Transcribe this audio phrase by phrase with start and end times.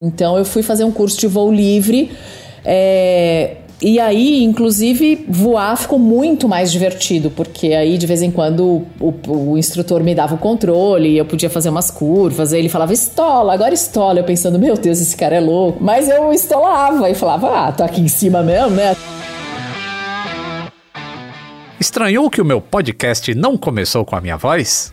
[0.00, 2.12] Então eu fui fazer um curso de voo livre.
[2.64, 8.86] É, e aí, inclusive, voar ficou muito mais divertido, porque aí de vez em quando
[9.00, 12.92] o, o, instrutor me dava o controle, eu podia fazer umas curvas, aí ele falava
[12.92, 14.20] estola, agora estola.
[14.20, 15.82] Eu pensando, meu Deus, esse cara é louco.
[15.82, 18.96] Mas eu estolava e falava, ah, tô aqui em cima mesmo, né?
[21.80, 24.92] Estranhou que o meu podcast não começou com a minha voz?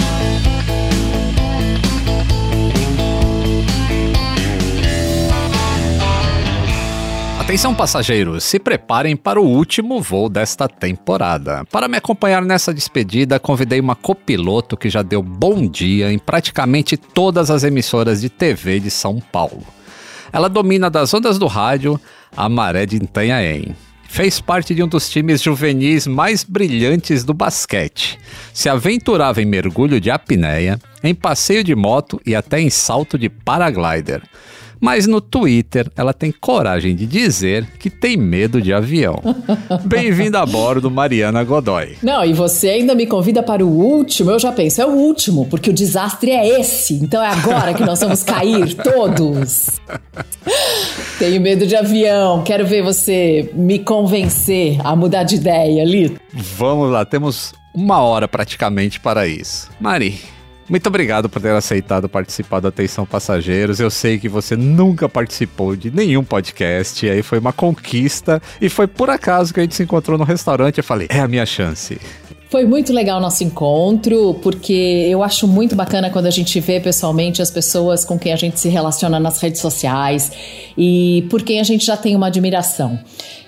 [7.41, 11.65] Atenção passageiros, se preparem para o último voo desta temporada.
[11.71, 16.95] Para me acompanhar nessa despedida, convidei uma copiloto que já deu bom dia em praticamente
[16.95, 19.63] todas as emissoras de TV de São Paulo.
[20.31, 21.99] Ela domina das ondas do rádio
[22.37, 23.75] a maré de Itanhaém.
[24.07, 28.19] Fez parte de um dos times juvenis mais brilhantes do basquete.
[28.53, 33.29] Se aventurava em mergulho de apneia, em passeio de moto e até em salto de
[33.29, 34.21] paraglider.
[34.81, 39.21] Mas no Twitter ela tem coragem de dizer que tem medo de avião.
[39.85, 41.97] Bem-vinda a bordo, Mariana Godoy.
[42.01, 45.45] Não, e você ainda me convida para o último, eu já penso, é o último,
[45.45, 46.95] porque o desastre é esse.
[46.95, 49.79] Então é agora que nós vamos cair todos.
[51.19, 56.19] Tenho medo de avião, quero ver você me convencer a mudar de ideia, Lito.
[56.33, 59.69] Vamos lá, temos uma hora praticamente para isso.
[59.79, 60.19] Mari,
[60.71, 63.81] muito obrigado por ter aceitado participar do Atenção Passageiros.
[63.81, 68.87] Eu sei que você nunca participou de nenhum podcast, aí foi uma conquista, e foi
[68.87, 70.77] por acaso que a gente se encontrou no restaurante.
[70.77, 71.99] Eu falei, é a minha chance.
[72.49, 76.79] Foi muito legal o nosso encontro, porque eu acho muito bacana quando a gente vê
[76.79, 80.31] pessoalmente as pessoas com quem a gente se relaciona nas redes sociais
[80.77, 82.97] e por quem a gente já tem uma admiração.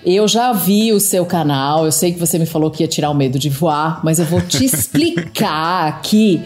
[0.04, 3.08] Eu já vi o seu canal, eu sei que você me falou que ia tirar
[3.10, 6.42] o medo de voar, mas eu vou te explicar aqui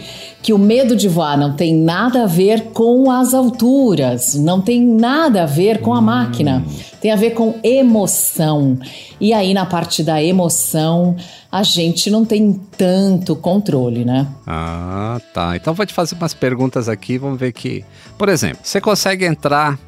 [0.49, 4.83] que o medo de voar não tem nada a ver com as alturas, não tem
[4.83, 6.65] nada a ver com a máquina,
[7.03, 8.79] tem a ver com emoção.
[9.21, 11.15] E aí, na parte da emoção,
[11.53, 14.27] a gente não tem tanto controle, né?
[14.47, 15.55] Ah, tá.
[15.55, 17.85] Então vou te fazer umas perguntas aqui, vamos ver que.
[18.17, 19.79] Por exemplo, você consegue entrar.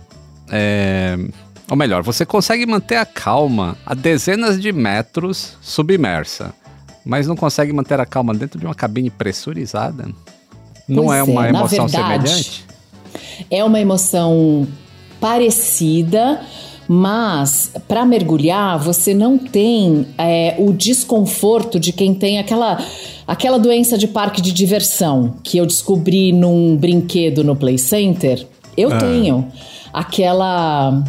[0.51, 1.17] É...
[1.71, 6.53] Ou melhor, você consegue manter a calma a dezenas de metros submersa,
[7.03, 10.07] mas não consegue manter a calma dentro de uma cabine pressurizada?
[10.91, 12.65] Não é uma é, emoção verdade, semelhante?
[13.51, 14.67] É uma emoção
[15.21, 16.41] parecida,
[16.89, 22.83] mas para mergulhar você não tem é, o desconforto de quem tem aquela
[23.27, 28.45] aquela doença de parque de diversão que eu descobri num brinquedo no Play Center.
[28.77, 28.99] Eu ah.
[28.99, 29.47] tenho
[29.93, 31.05] aquela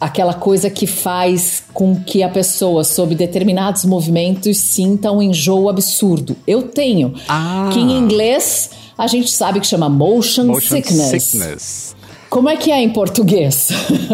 [0.00, 6.36] aquela coisa que faz com que a pessoa sob determinados movimentos sinta um enjoo absurdo.
[6.46, 7.12] Eu tenho.
[7.28, 7.68] Ah.
[7.72, 11.22] Que em inglês a gente sabe que chama motion, motion sickness.
[11.22, 11.95] sickness.
[12.28, 13.68] Como é que é em português?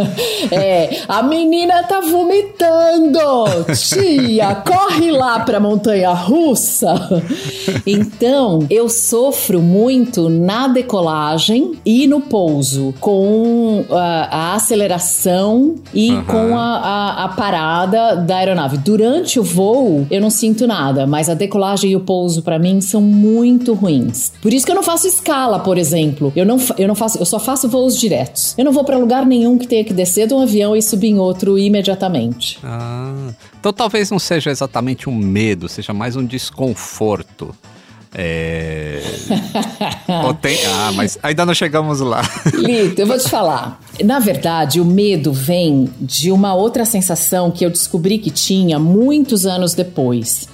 [0.50, 3.19] é, a menina tá vomitando.
[3.75, 7.23] Tia, corre lá pra montanha russa.
[7.87, 16.25] Então, eu sofro muito na decolagem e no pouso, com a, a aceleração e uhum.
[16.25, 18.79] com a, a, a parada da aeronave.
[18.79, 22.81] Durante o voo, eu não sinto nada, mas a decolagem e o pouso para mim
[22.81, 24.32] são muito ruins.
[24.41, 26.32] Por isso que eu não faço escala, por exemplo.
[26.37, 28.54] Eu não, eu não faço, eu só faço voos diretos.
[28.58, 31.08] Eu não vou para lugar nenhum que tenha que descer de um avião e subir
[31.08, 32.58] em outro imediatamente.
[32.62, 37.54] Ah, então talvez não seja exatamente um medo, seja mais um desconforto.
[38.14, 39.00] É...
[40.43, 40.58] tem...
[40.66, 42.20] Ah, mas ainda não chegamos lá.
[42.52, 43.81] Lito, eu vou te falar.
[44.05, 49.46] Na verdade, o medo vem de uma outra sensação que eu descobri que tinha muitos
[49.46, 50.46] anos depois.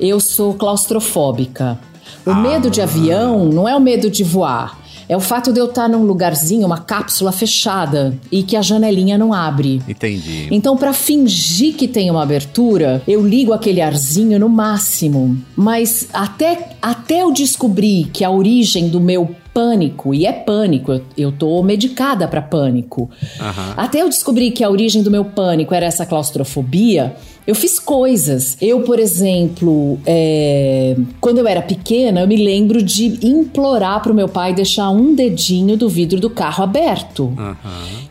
[0.00, 1.78] eu sou claustrofóbica.
[2.24, 2.34] O Ah.
[2.34, 4.76] medo de avião não é o medo de voar.
[5.08, 9.16] É o fato de eu estar num lugarzinho, uma cápsula fechada e que a janelinha
[9.16, 9.80] não abre.
[9.88, 10.48] Entendi.
[10.50, 15.36] Então, para fingir que tem uma abertura, eu ligo aquele arzinho no máximo.
[15.54, 21.02] Mas até, até eu descobrir que a origem do meu pânico, e é pânico, eu,
[21.16, 23.08] eu tô medicada para pânico.
[23.40, 23.74] Aham.
[23.74, 28.56] Até eu descobrir que a origem do meu pânico era essa claustrofobia, eu fiz coisas.
[28.60, 34.28] Eu, por exemplo, é, quando eu era pequena, eu me lembro de implorar pro meu
[34.28, 37.32] pai deixar um dedinho do vidro do carro aberto.
[37.38, 37.56] Aham.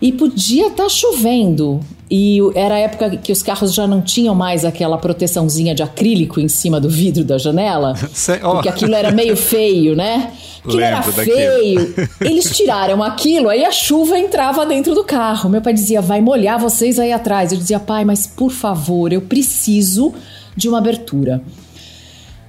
[0.02, 1.80] E podia estar chovendo.
[2.10, 6.40] E era a época que os carros já não tinham mais aquela proteçãozinha de acrílico
[6.40, 7.96] em cima do vidro da janela.
[8.14, 8.54] Cê- ó.
[8.56, 10.32] Porque aquilo era meio feio, né?
[10.66, 11.38] Aquilo era Lembro daquilo.
[11.38, 12.10] feio.
[12.22, 15.50] Eles tiraram aquilo, aí a chuva entrava dentro do carro.
[15.50, 17.52] Meu pai dizia, vai molhar vocês aí atrás.
[17.52, 20.14] Eu dizia, pai, mas por favor, eu preciso
[20.56, 21.42] de uma abertura.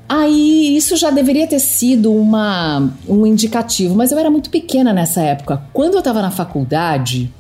[0.09, 5.21] Aí isso já deveria ter sido uma, um indicativo, mas eu era muito pequena nessa
[5.21, 5.63] época.
[5.73, 7.33] Quando eu estava na faculdade,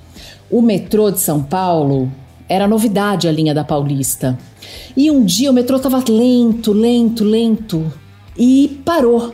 [0.50, 2.10] o metrô de São Paulo
[2.48, 4.36] era novidade a linha da Paulista.
[4.96, 7.92] E um dia o metrô estava lento, lento, lento
[8.36, 9.32] e parou.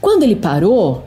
[0.00, 1.04] Quando ele parou,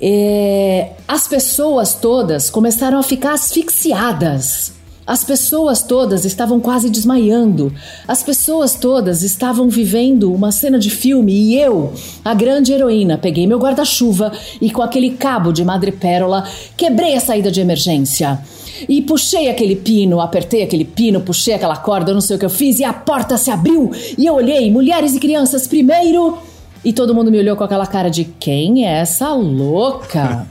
[0.00, 4.76] é, as pessoas todas começaram a ficar asfixiadas.
[5.08, 7.72] As pessoas todas estavam quase desmaiando.
[8.06, 13.46] As pessoas todas estavam vivendo uma cena de filme e eu, a grande heroína, peguei
[13.46, 14.30] meu guarda-chuva
[14.60, 16.46] e com aquele cabo de madrepérola
[16.76, 18.38] quebrei a saída de emergência.
[18.86, 22.50] E puxei aquele pino, apertei aquele pino, puxei aquela corda, não sei o que eu
[22.50, 23.90] fiz, e a porta se abriu.
[24.16, 26.36] E eu olhei, mulheres e crianças primeiro.
[26.84, 30.46] E todo mundo me olhou com aquela cara de quem é essa louca?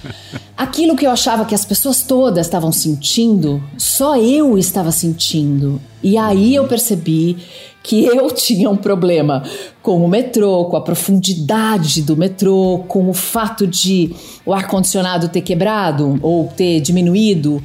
[0.56, 5.80] Aquilo que eu achava que as pessoas todas estavam sentindo, só eu estava sentindo.
[6.02, 7.38] E aí eu percebi
[7.82, 9.42] que eu tinha um problema
[9.82, 14.14] com o metrô, com a profundidade do metrô, com o fato de
[14.44, 17.62] o ar-condicionado ter quebrado ou ter diminuído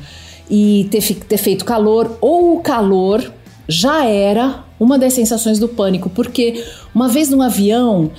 [0.49, 3.31] e ter, ter feito calor, ou o calor
[3.67, 6.63] já era uma das sensações do pânico, porque
[6.93, 8.11] uma vez num avião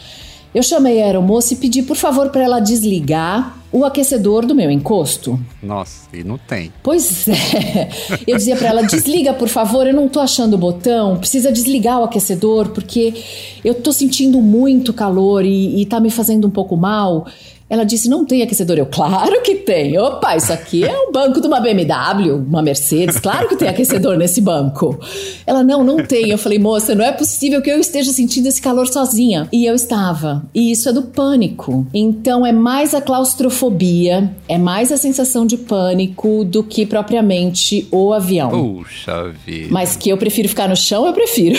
[0.54, 4.70] eu chamei a aeromoça e pedi por favor para ela desligar o aquecedor do meu
[4.70, 5.38] encosto.
[5.62, 6.72] Nossa, e não tem.
[6.82, 7.90] Pois é.
[8.26, 12.00] Eu dizia para ela: desliga, por favor, eu não tô achando o botão, precisa desligar
[12.00, 13.14] o aquecedor, porque
[13.62, 17.26] eu tô sentindo muito calor e, e tá me fazendo um pouco mal.
[17.70, 18.78] Ela disse: não tem aquecedor.
[18.78, 19.98] Eu, claro que tem.
[19.98, 23.18] Opa, isso aqui é um banco de uma BMW, uma Mercedes.
[23.20, 24.98] Claro que tem aquecedor nesse banco.
[25.46, 26.30] Ela, não, não tem.
[26.30, 29.48] Eu falei, moça, não é possível que eu esteja sentindo esse calor sozinha.
[29.52, 30.44] E eu estava.
[30.54, 31.86] E isso é do pânico.
[31.92, 38.12] Então é mais a claustrofobia, é mais a sensação de pânico do que propriamente o
[38.12, 38.50] avião.
[38.50, 39.68] Puxa vida.
[39.70, 41.58] Mas que eu prefiro ficar no chão, eu prefiro.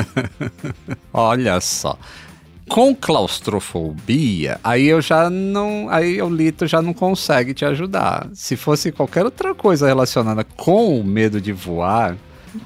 [1.12, 1.96] Olha só.
[2.68, 5.88] Com claustrofobia, aí eu já não.
[5.90, 8.28] Aí o Lito já não consegue te ajudar.
[8.32, 12.16] Se fosse qualquer outra coisa relacionada com o medo de voar.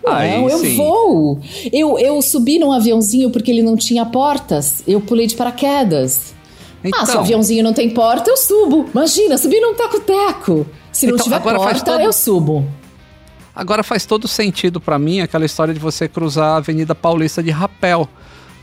[0.07, 0.77] aí Não, eu sim.
[0.77, 1.41] vou.
[1.73, 4.83] Eu, eu subi num aviãozinho porque ele não tinha portas.
[4.87, 6.33] Eu pulei de paraquedas.
[6.95, 7.21] ah, se o Então.
[7.21, 8.87] aviãozinho não tem porta, eu subo.
[8.95, 10.65] Imagina, subir num taco-teco.
[10.93, 12.65] Se não Então, tiver porta, todo- eu subo.
[13.55, 17.51] Agora faz todo sentido pra mim aquela história de você cruzar a Avenida Paulista de
[17.51, 18.09] rapel.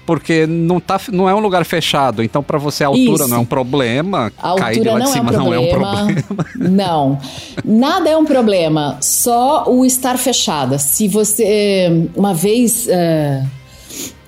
[0.05, 3.27] Porque não, tá, não é um lugar fechado, então pra você a altura Isso.
[3.27, 5.53] não é um problema, A cair de altura lá de não, cima é um não
[5.53, 6.25] é um problema.
[6.69, 7.19] Não.
[7.63, 8.97] Nada é um problema.
[9.01, 10.77] Só o estar fechada.
[10.77, 12.07] Se você.
[12.15, 12.87] Uma vez.
[12.87, 13.43] é,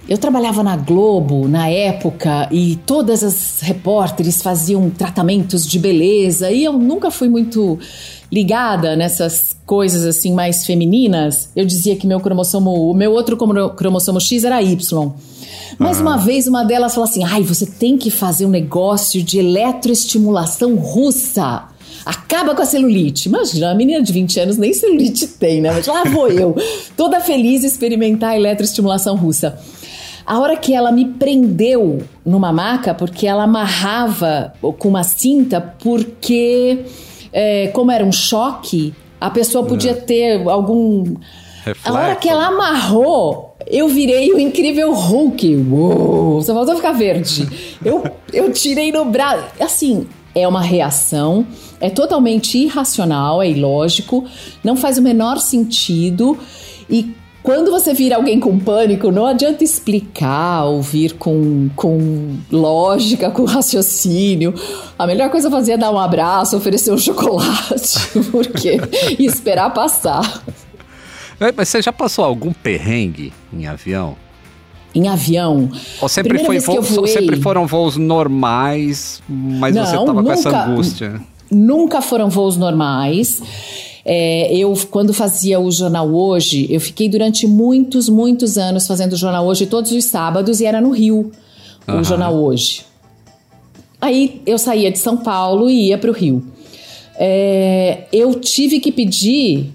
[0.09, 6.63] eu trabalhava na Globo na época e todas as repórteres faziam tratamentos de beleza e
[6.63, 7.77] eu nunca fui muito
[8.31, 11.49] ligada nessas coisas assim mais femininas.
[11.53, 15.11] Eu dizia que meu cromossomo, o meu outro cromo- cromossomo X era Y.
[15.77, 19.39] Mas uma vez uma delas falou assim: "Ai, você tem que fazer um negócio de
[19.39, 21.63] eletroestimulação russa".
[22.05, 23.27] Acaba com a celulite.
[23.27, 25.71] Imagina, a menina de 20 anos nem celulite tem, né?
[25.71, 26.55] Mas lá vou eu,
[26.95, 29.59] toda feliz experimentar a eletroestimulação russa.
[30.25, 36.85] A hora que ela me prendeu numa maca, porque ela amarrava com uma cinta, porque,
[37.31, 41.15] é, como era um choque, a pessoa podia ter algum.
[41.83, 42.21] A hora Reflexo.
[42.21, 45.65] que ela amarrou, eu virei o incrível Hulk.
[45.69, 47.47] Uou, só faltou ficar verde.
[47.83, 49.45] Eu, eu tirei no braço.
[49.59, 51.45] Assim, é uma reação,
[51.79, 54.25] é totalmente irracional, é ilógico,
[54.63, 56.37] não faz o menor sentido.
[56.89, 57.13] E
[57.47, 63.45] quando você vira alguém com pânico, não adianta explicar ou vir com, com lógica, com
[63.45, 64.53] raciocínio.
[64.99, 67.99] A melhor coisa a fazer é dar um abraço, oferecer um chocolate,
[68.31, 68.77] porque
[69.17, 70.43] e esperar passar.
[71.39, 74.15] Mas você já passou algum perrengue em avião?
[74.95, 75.69] em avião.
[76.01, 77.11] Ou sempre, foi voo, voei...
[77.11, 81.21] sempre foram voos normais, mas Não, você estava com essa angústia.
[81.51, 83.41] Nunca foram voos normais.
[84.03, 89.17] É, eu, quando fazia o Jornal Hoje, eu fiquei durante muitos, muitos anos fazendo o
[89.17, 91.31] Jornal Hoje todos os sábados e era no Rio,
[91.87, 91.99] uhum.
[91.99, 92.83] o Jornal Hoje.
[93.99, 96.43] Aí eu saía de São Paulo e ia para o Rio.
[97.19, 99.73] É, eu tive que pedir,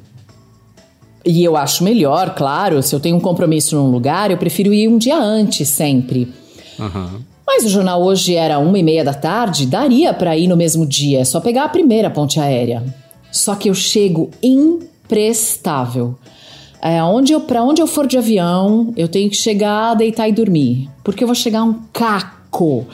[1.25, 4.89] e eu acho melhor, claro, se eu tenho um compromisso num lugar, eu prefiro ir
[4.89, 6.33] um dia antes sempre.
[6.79, 7.21] Uhum.
[7.47, 10.87] Mas o jornal hoje era uma e meia da tarde, daria para ir no mesmo
[10.87, 12.83] dia, é só pegar a primeira ponte aérea.
[13.31, 16.17] Só que eu chego imprestável.
[16.81, 20.33] É, onde eu, para onde eu for de avião, eu tenho que chegar, deitar e
[20.33, 22.87] dormir, porque eu vou chegar um caco.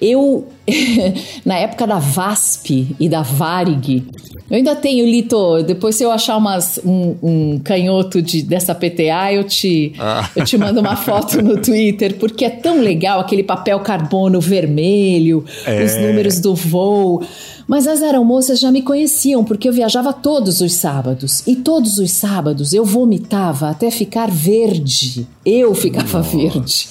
[0.00, 0.46] Eu,
[1.44, 4.04] na época da VASP e da Varig,
[4.50, 9.32] eu ainda tenho, Lito, depois se eu achar umas, um, um canhoto de, dessa PTA,
[9.32, 10.28] eu te, ah.
[10.36, 15.44] eu te mando uma foto no Twitter, porque é tão legal aquele papel carbono vermelho,
[15.64, 15.82] é.
[15.82, 17.22] os números do voo.
[17.66, 21.42] Mas as aeromoças já me conheciam, porque eu viajava todos os sábados.
[21.46, 25.26] E todos os sábados eu vomitava até ficar verde.
[25.44, 26.36] Eu ficava Nossa.
[26.36, 26.88] verde.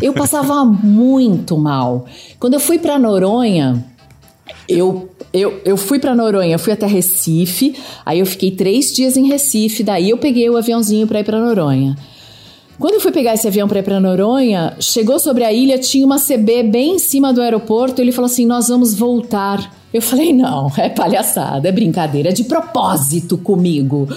[0.00, 2.06] Eu passava muito mal.
[2.38, 3.84] Quando eu fui para Noronha,
[4.68, 7.74] eu, eu, eu fui para Noronha, fui até Recife,
[8.06, 11.40] aí eu fiquei três dias em Recife, daí eu peguei o aviãozinho para ir para
[11.40, 11.96] Noronha.
[12.78, 16.06] Quando eu fui pegar esse avião para ir para Noronha, chegou sobre a ilha, tinha
[16.06, 19.79] uma CB bem em cima do aeroporto, ele falou assim: "Nós vamos voltar".
[19.92, 24.08] Eu falei, não, é palhaçada, é brincadeira, é de propósito comigo.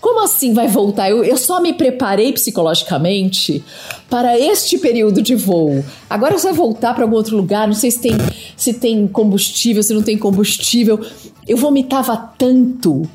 [0.00, 1.10] Como assim vai voltar?
[1.10, 3.64] Eu, eu só me preparei psicologicamente
[4.10, 5.82] para este período de voo.
[6.08, 8.12] Agora você vai voltar para algum outro lugar, não sei se tem,
[8.56, 11.00] se tem combustível, se não tem combustível.
[11.48, 13.08] Eu vomitava tanto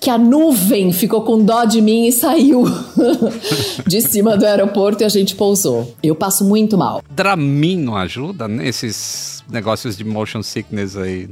[0.00, 2.64] que a nuvem ficou com dó de mim e saiu
[3.88, 5.94] de cima do aeroporto e a gente pousou.
[6.02, 7.02] Eu passo muito mal.
[7.10, 11.28] Dramin não ajuda nesses negócios de motion sickness aí?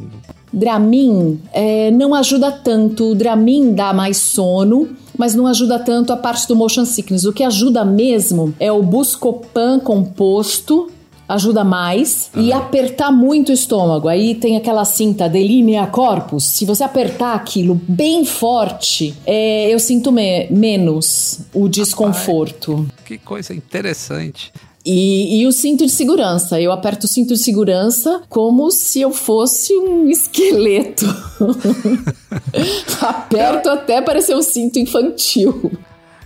[0.52, 3.12] Dramin é, não ajuda tanto.
[3.12, 7.24] O Dramin dá mais sono, mas não ajuda tanto a parte do motion sickness.
[7.24, 10.90] O que ajuda mesmo é o Buscopan composto,
[11.28, 12.30] ajuda mais.
[12.36, 14.08] E apertar muito o estômago.
[14.08, 16.44] Aí tem aquela cinta delinea corpus.
[16.44, 22.86] Se você apertar aquilo bem forte, é, eu sinto me menos o desconforto.
[23.04, 24.52] que coisa interessante.
[24.84, 26.60] E, e, o cinto de segurança.
[26.60, 31.06] Eu aperto o cinto de segurança como se eu fosse um esqueleto.
[33.00, 35.70] Aperto até parecer um cinto infantil.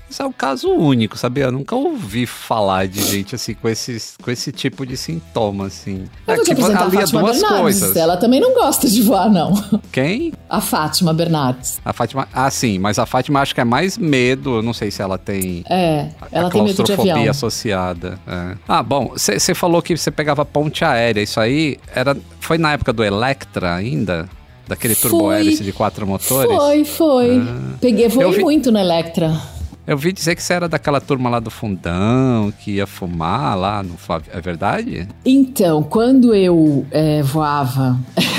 [0.09, 1.45] Isso é um caso único, sabia?
[1.45, 6.05] Eu nunca ouvi falar de gente assim com, esses, com esse tipo de sintoma, assim.
[6.27, 7.61] Eu é, tipo, alia duas Bernardes.
[7.61, 7.97] coisas.
[7.97, 9.53] Ela também não gosta de voar, não.
[9.91, 10.33] Quem?
[10.49, 11.81] A Fátima Bernardes.
[11.85, 12.29] A Fátima.
[12.33, 14.57] Ah, sim, mas a Fátima acho que é mais medo.
[14.57, 15.65] Eu não sei se ela tem.
[15.69, 17.31] É, ela tem medo de avião.
[17.31, 18.19] associada.
[18.27, 18.57] É.
[18.69, 21.21] Ah, bom, você falou que você pegava ponte aérea.
[21.21, 24.29] Isso aí era, foi na época do Electra ainda?
[24.69, 26.57] Daquele turbo hélice de quatro motores?
[26.57, 27.39] Foi, foi.
[27.39, 27.77] Ah.
[27.81, 28.43] Peguei, voei vi...
[28.43, 29.41] muito no Electra.
[29.87, 33.85] Eu vi dizer que você era daquela turma lá do fundão, que ia fumar lá
[33.85, 33.95] no
[34.33, 35.09] É verdade?
[35.25, 37.97] Então, quando eu é, voava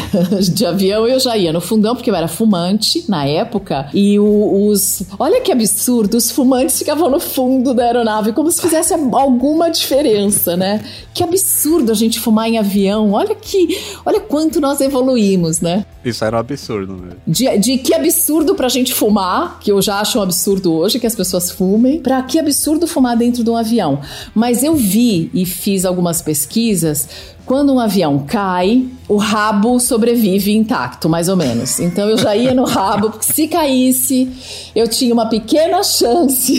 [0.53, 3.89] de avião, eu já ia no fundão, porque eu era fumante na época.
[3.93, 5.03] E o, os.
[5.17, 10.57] Olha que absurdo, os fumantes ficavam no fundo da aeronave, como se fizesse alguma diferença,
[10.57, 10.83] né?
[11.13, 13.13] Que absurdo a gente fumar em avião.
[13.13, 13.67] Olha que.
[14.05, 15.85] Olha quanto nós evoluímos, né?
[16.03, 17.11] Isso era um absurdo, né?
[17.25, 21.07] De, de que absurdo pra gente fumar, que eu já acho um absurdo hoje, que
[21.07, 22.01] as pessoas pessoas fumem.
[22.01, 24.01] Para que absurdo fumar dentro de um avião.
[24.33, 27.07] Mas eu vi e fiz algumas pesquisas.
[27.45, 31.79] Quando um avião cai, o rabo sobrevive intacto, mais ou menos.
[31.79, 36.53] Então eu já ia no rabo, porque se caísse, eu tinha uma pequena chance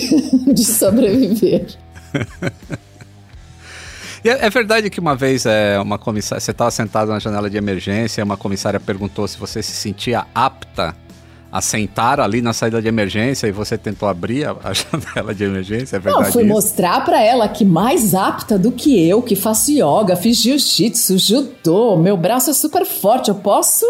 [0.52, 1.66] de sobreviver.
[4.24, 7.56] É, é verdade que uma vez é, uma comissária, você estava sentado na janela de
[7.56, 10.94] emergência, uma comissária perguntou se você se sentia apta
[11.50, 15.96] assentaram ali na saída de emergência e você tentou abrir a, a janela de emergência,
[15.96, 16.26] é verdade?
[16.26, 16.52] Não, fui isso?
[16.52, 21.96] mostrar para ela que mais apta do que eu, que faço yoga, fiz jiu-jitsu, judô,
[21.96, 23.86] meu braço é super forte, eu posso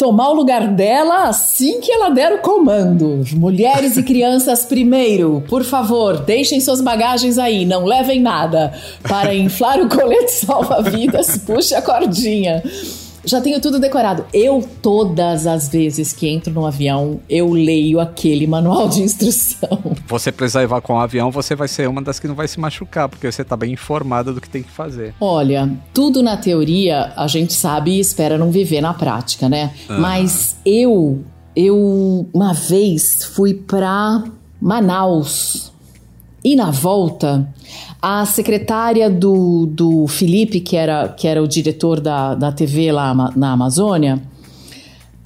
[0.00, 3.22] tomar o lugar dela assim que ela der o comando.
[3.34, 8.72] Mulheres e crianças primeiro, por favor, deixem suas bagagens aí, não levem nada.
[9.02, 12.62] Para inflar o colete salva-vidas, puxe a cordinha.
[13.24, 14.24] Já tenho tudo decorado.
[14.32, 19.96] Eu, todas as vezes que entro no avião, eu leio aquele manual de instrução.
[20.06, 23.08] Você precisar evacuar um avião, você vai ser uma das que não vai se machucar,
[23.08, 25.14] porque você tá bem informada do que tem que fazer.
[25.20, 29.72] Olha, tudo na teoria a gente sabe e espera não viver na prática, né?
[29.88, 31.22] Mas eu,
[31.54, 34.24] eu uma vez fui pra
[34.60, 35.72] Manaus
[36.42, 37.52] E na volta,
[38.00, 43.14] a secretária do, do Felipe, que era, que era o diretor da, da TV lá
[43.36, 44.22] na Amazônia,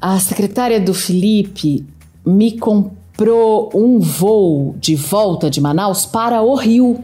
[0.01, 1.87] a secretária do Felipe
[2.27, 7.03] me comprou um voo de volta de Manaus para o Rio.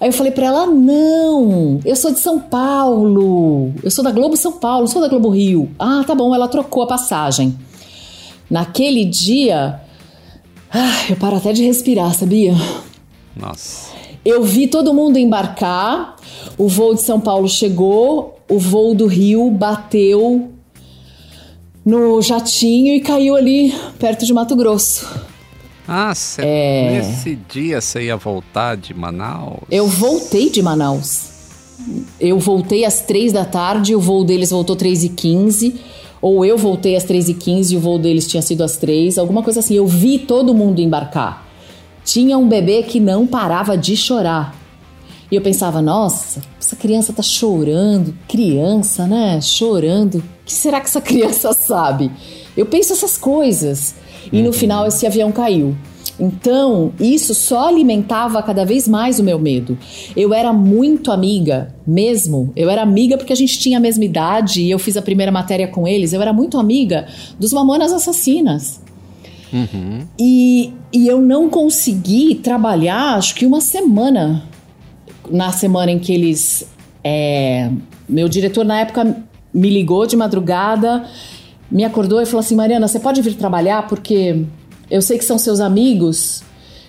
[0.00, 4.36] Aí eu falei para ela: não, eu sou de São Paulo, eu sou da Globo
[4.36, 5.70] São Paulo, sou da Globo Rio.
[5.78, 7.58] Ah, tá bom, ela trocou a passagem.
[8.50, 9.80] Naquele dia,
[10.72, 12.54] ah, eu paro até de respirar, sabia?
[13.38, 13.92] Nossa.
[14.24, 16.16] Eu vi todo mundo embarcar,
[16.56, 20.50] o voo de São Paulo chegou, o voo do Rio bateu
[21.84, 25.08] no jatinho e caiu ali perto de Mato Grosso.
[25.86, 26.90] Ah, cê, é...
[27.00, 29.60] nesse dia você ia voltar de Manaus?
[29.70, 31.30] Eu voltei de Manaus.
[32.20, 35.80] Eu voltei às três da tarde, o voo deles voltou três e quinze.
[36.20, 39.16] Ou eu voltei às três e quinze e o voo deles tinha sido às três.
[39.16, 39.74] Alguma coisa assim.
[39.74, 41.47] Eu vi todo mundo embarcar.
[42.08, 44.56] Tinha um bebê que não parava de chorar.
[45.30, 49.38] E eu pensava, nossa, essa criança tá chorando, criança, né?
[49.42, 50.14] Chorando.
[50.14, 52.10] O que será que essa criança sabe?
[52.56, 53.94] Eu penso essas coisas.
[54.32, 54.52] E no uhum.
[54.54, 55.76] final esse avião caiu.
[56.18, 59.76] Então, isso só alimentava cada vez mais o meu medo.
[60.16, 62.54] Eu era muito amiga, mesmo.
[62.56, 65.30] Eu era amiga porque a gente tinha a mesma idade e eu fiz a primeira
[65.30, 66.14] matéria com eles.
[66.14, 67.06] Eu era muito amiga
[67.38, 68.80] dos Mamonas Assassinas.
[69.52, 70.06] Uhum.
[70.18, 74.44] E, e eu não consegui trabalhar, acho que uma semana.
[75.30, 76.66] Na semana em que eles.
[77.04, 77.70] É,
[78.08, 79.16] meu diretor, na época,
[79.52, 81.04] me ligou de madrugada
[81.70, 84.44] me acordou e falou assim: Mariana, você pode vir trabalhar porque
[84.90, 86.42] eu sei que são seus amigos,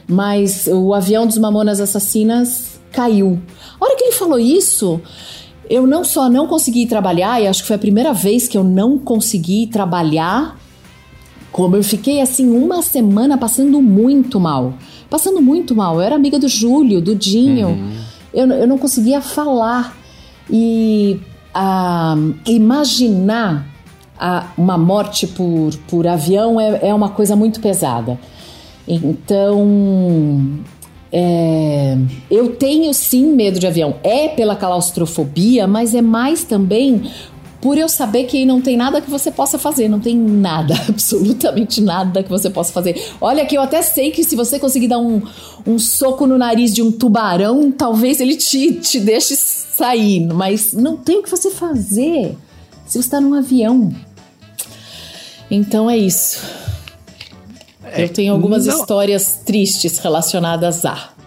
[0.08, 3.40] mas o avião dos Mamonas Assassinas caiu.
[3.80, 5.02] A hora que ele falou isso,
[5.70, 8.64] eu não só não consegui trabalhar, e acho que foi a primeira vez que eu
[8.64, 10.58] não consegui trabalhar,
[11.52, 14.74] como eu fiquei assim uma semana passando muito mal.
[15.10, 15.96] Passando muito mal.
[15.96, 17.70] Eu era amiga do Júlio, do Dinho.
[17.70, 18.02] Uhum.
[18.34, 19.98] Eu, eu não conseguia falar.
[20.50, 21.20] E
[22.46, 23.68] imaginar
[24.18, 28.20] a, uma morte por, por avião é, é uma coisa muito pesada.
[28.88, 30.60] Então,
[31.12, 31.98] é,
[32.30, 33.96] eu tenho sim medo de avião.
[34.04, 37.04] É pela claustrofobia, mas é mais também
[37.62, 41.82] por eu saber que não tem nada que você possa fazer, não tem nada, absolutamente
[41.82, 43.14] nada que você possa fazer.
[43.20, 45.22] Olha que eu até sei que se você conseguir dar um,
[45.66, 50.98] um soco no nariz de um tubarão, talvez ele te, te deixe sair, mas não
[50.98, 52.36] tem o que você fazer
[52.86, 53.94] se você está num avião.
[55.52, 56.42] Então é isso.
[57.84, 58.80] É, eu tenho algumas não...
[58.80, 61.19] histórias tristes relacionadas a.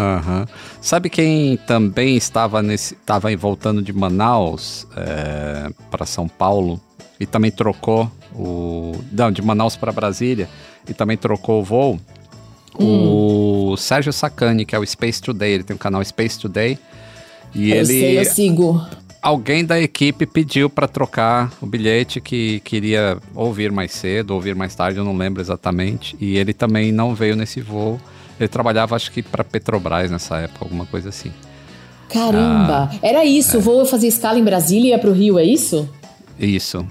[0.00, 0.46] Uhum.
[0.80, 6.80] Sabe quem também estava nesse, estava voltando de Manaus é, para São Paulo
[7.18, 10.48] e também trocou o, não, de Manaus para Brasília
[10.88, 12.00] e também trocou o voo?
[12.78, 13.72] Hum.
[13.72, 16.78] O Sérgio Sacani, que é o Space Today, ele tem um canal Space Today
[17.54, 18.86] e eu ele sei, eu sigo
[19.20, 24.74] alguém da equipe pediu para trocar o bilhete que queria ouvir mais cedo, ouvir mais
[24.74, 26.16] tarde, eu não lembro exatamente.
[26.20, 28.00] E ele também não veio nesse voo.
[28.40, 31.30] Ele trabalhava, acho que para Petrobras nessa época, alguma coisa assim.
[32.08, 32.90] Caramba!
[32.90, 33.58] Ah, Era isso, é.
[33.58, 35.88] o voo fazia escala em Brasília e ia pro Rio, é isso?
[36.38, 36.84] Isso.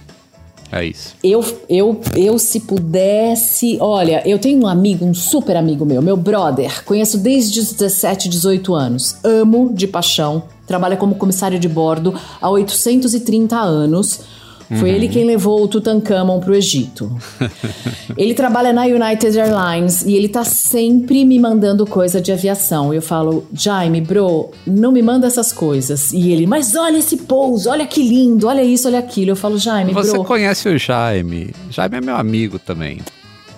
[0.71, 1.15] É isso.
[1.23, 3.79] Eu, eu, eu, se pudesse.
[3.81, 6.83] Olha, eu tenho um amigo, um super amigo meu, meu brother.
[6.85, 9.17] Conheço desde os 17, 18 anos.
[9.23, 10.43] Amo de paixão.
[10.67, 14.21] Trabalha como comissário de bordo há 830 anos.
[14.69, 14.95] Foi uhum.
[14.95, 17.17] ele quem levou o Tutankhamon para o Egito.
[18.15, 22.93] ele trabalha na United Airlines e ele tá sempre me mandando coisa de aviação.
[22.93, 26.13] Eu falo, Jaime, bro, não me manda essas coisas.
[26.13, 29.31] E ele, mas olha esse pouso, olha que lindo, olha isso, olha aquilo.
[29.31, 30.21] Eu falo, Jaime, Você bro.
[30.21, 31.51] Você conhece o Jaime?
[31.71, 32.99] Jaime é meu amigo também.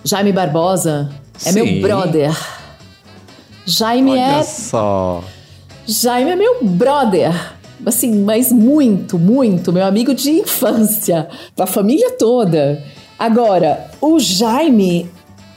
[0.05, 1.11] Jaime Barbosa
[1.45, 1.61] é Sim.
[1.61, 2.31] meu brother.
[3.65, 4.43] Jaime olha é.
[4.43, 5.21] só.
[5.85, 7.33] Jaime é meu brother
[7.85, 12.83] assim, mas muito, muito, meu amigo de infância, da família toda.
[13.17, 15.09] Agora, o Jaime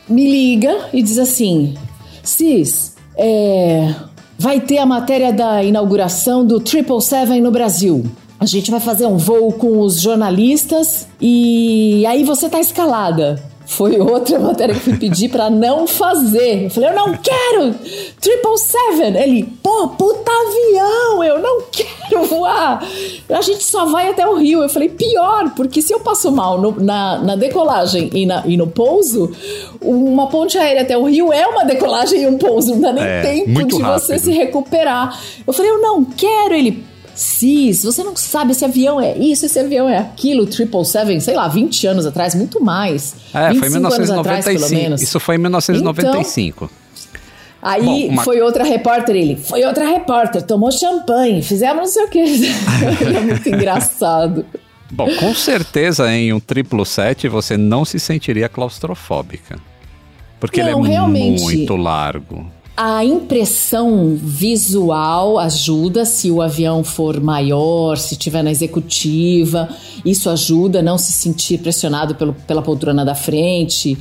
[0.07, 1.75] me liga e diz assim:
[2.23, 3.93] Cis, é,
[4.37, 8.05] vai ter a matéria da inauguração do 777 no Brasil.
[8.39, 13.41] A gente vai fazer um voo com os jornalistas e aí você tá escalada.
[13.67, 16.65] Foi outra matéria que eu fui pedir para não fazer.
[16.65, 17.73] Eu falei, eu não quero!
[18.21, 19.15] Triple Seven!
[19.21, 21.23] Ele, pô, puta avião!
[21.23, 22.83] Eu não quero voar!
[23.29, 24.61] A gente só vai até o Rio.
[24.61, 28.55] Eu falei, pior, porque se eu passo mal no, na, na decolagem e, na, e
[28.55, 29.31] no pouso,
[29.81, 32.73] uma ponte aérea até o Rio é uma decolagem e um pouso.
[32.73, 33.99] Não dá nem é, tempo de rápido.
[33.99, 35.19] você se recuperar.
[35.45, 36.53] Eu falei, eu não quero!
[36.53, 36.83] Ele,
[37.15, 41.47] CIS, você não sabe esse avião é isso, esse avião é aquilo, 777, sei lá,
[41.47, 43.15] 20 anos atrás, muito mais.
[43.33, 44.65] É, foi em 1995.
[44.65, 46.65] Atrás, isso foi em 1995.
[46.65, 46.85] Então,
[47.65, 52.07] Aí Bom, foi outra repórter, ele, foi outra repórter, tomou champanhe, fizemos não sei o
[52.07, 52.19] que.
[52.19, 54.45] é muito engraçado.
[54.91, 59.57] Bom, com certeza em um triplo set você não se sentiria claustrofóbica.
[60.39, 62.45] Porque não, ele é realmente, muito largo.
[62.77, 69.69] A impressão visual ajuda se o avião for maior, se tiver na executiva,
[70.03, 73.97] isso ajuda a não se sentir pressionado pelo, pela poltrona da frente.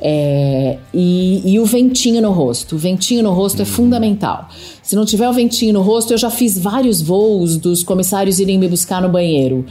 [0.00, 2.76] É, e, e, o ventinho no rosto.
[2.76, 4.48] O ventinho no rosto é fundamental.
[4.82, 8.58] Se não tiver o ventinho no rosto, eu já fiz vários voos dos comissários irem
[8.58, 9.66] me buscar no banheiro.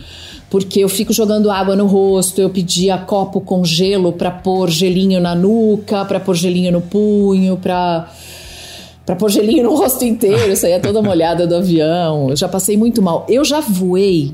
[0.48, 5.20] Porque eu fico jogando água no rosto, eu pedia copo com gelo para pôr gelinho
[5.20, 8.12] na nuca, para pôr gelinho no punho, para
[9.06, 12.30] para pôr gelinho no rosto inteiro, saía toda molhada do avião.
[12.30, 13.26] Eu já passei muito mal.
[13.30, 14.34] Eu já voei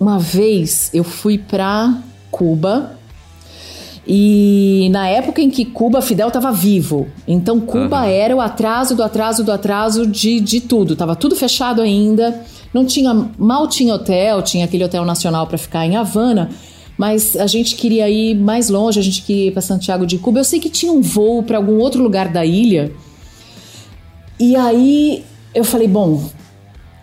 [0.00, 1.98] uma vez, eu fui para
[2.30, 2.96] Cuba
[4.06, 7.08] e na época em que Cuba, Fidel estava vivo.
[7.26, 8.08] Então Cuba uhum.
[8.08, 10.94] era o atraso do atraso do atraso de, de tudo.
[10.94, 12.42] Tava tudo fechado ainda.
[12.72, 16.50] Não tinha, mal tinha hotel, tinha aquele hotel nacional para ficar em Havana.
[16.96, 20.38] Mas a gente queria ir mais longe, a gente queria ir para Santiago de Cuba.
[20.38, 22.92] Eu sei que tinha um voo para algum outro lugar da ilha.
[24.38, 26.22] E aí eu falei, bom,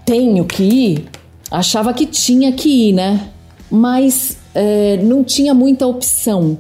[0.06, 1.06] tenho que ir.
[1.50, 3.30] Achava que tinha que ir, né?
[3.70, 6.58] Mas é, não tinha muita opção.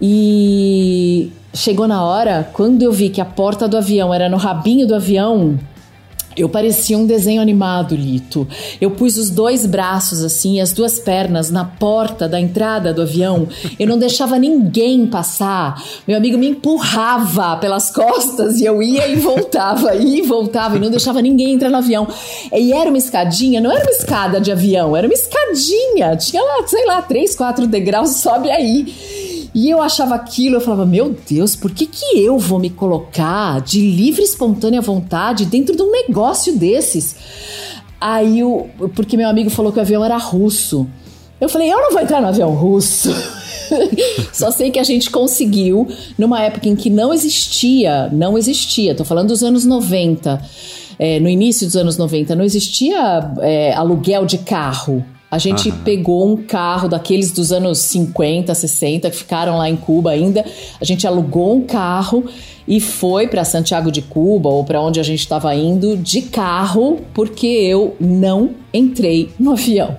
[0.00, 4.86] E chegou na hora, quando eu vi que a porta do avião era no rabinho
[4.86, 5.58] do avião,
[6.36, 8.46] eu parecia um desenho animado, Lito.
[8.80, 13.48] Eu pus os dois braços assim, as duas pernas na porta da entrada do avião.
[13.78, 15.82] Eu não deixava ninguém passar.
[16.06, 20.80] Meu amigo me empurrava pelas costas e eu ia e voltava, ia e voltava e
[20.80, 22.06] não deixava ninguém entrar no avião.
[22.52, 26.16] E era uma escadinha, não era uma escada de avião, era uma escadinha.
[26.16, 29.31] Tinha lá, sei lá, três, quatro degraus, sobe aí.
[29.54, 33.60] E eu achava aquilo, eu falava, meu Deus, por que, que eu vou me colocar
[33.60, 37.16] de livre, espontânea vontade dentro de um negócio desses?
[38.00, 40.88] Aí, eu, porque meu amigo falou que o avião era russo.
[41.40, 43.10] Eu falei, eu não vou entrar no avião russo.
[44.32, 45.86] Só sei que a gente conseguiu,
[46.18, 50.40] numa época em que não existia, não existia, tô falando dos anos 90,
[50.98, 55.04] é, no início dos anos 90, não existia é, aluguel de carro.
[55.32, 55.78] A gente uhum.
[55.78, 60.44] pegou um carro daqueles dos anos 50, 60, que ficaram lá em Cuba ainda.
[60.78, 62.26] A gente alugou um carro
[62.68, 67.00] e foi para Santiago de Cuba ou para onde a gente estava indo de carro,
[67.14, 69.96] porque eu não entrei no avião.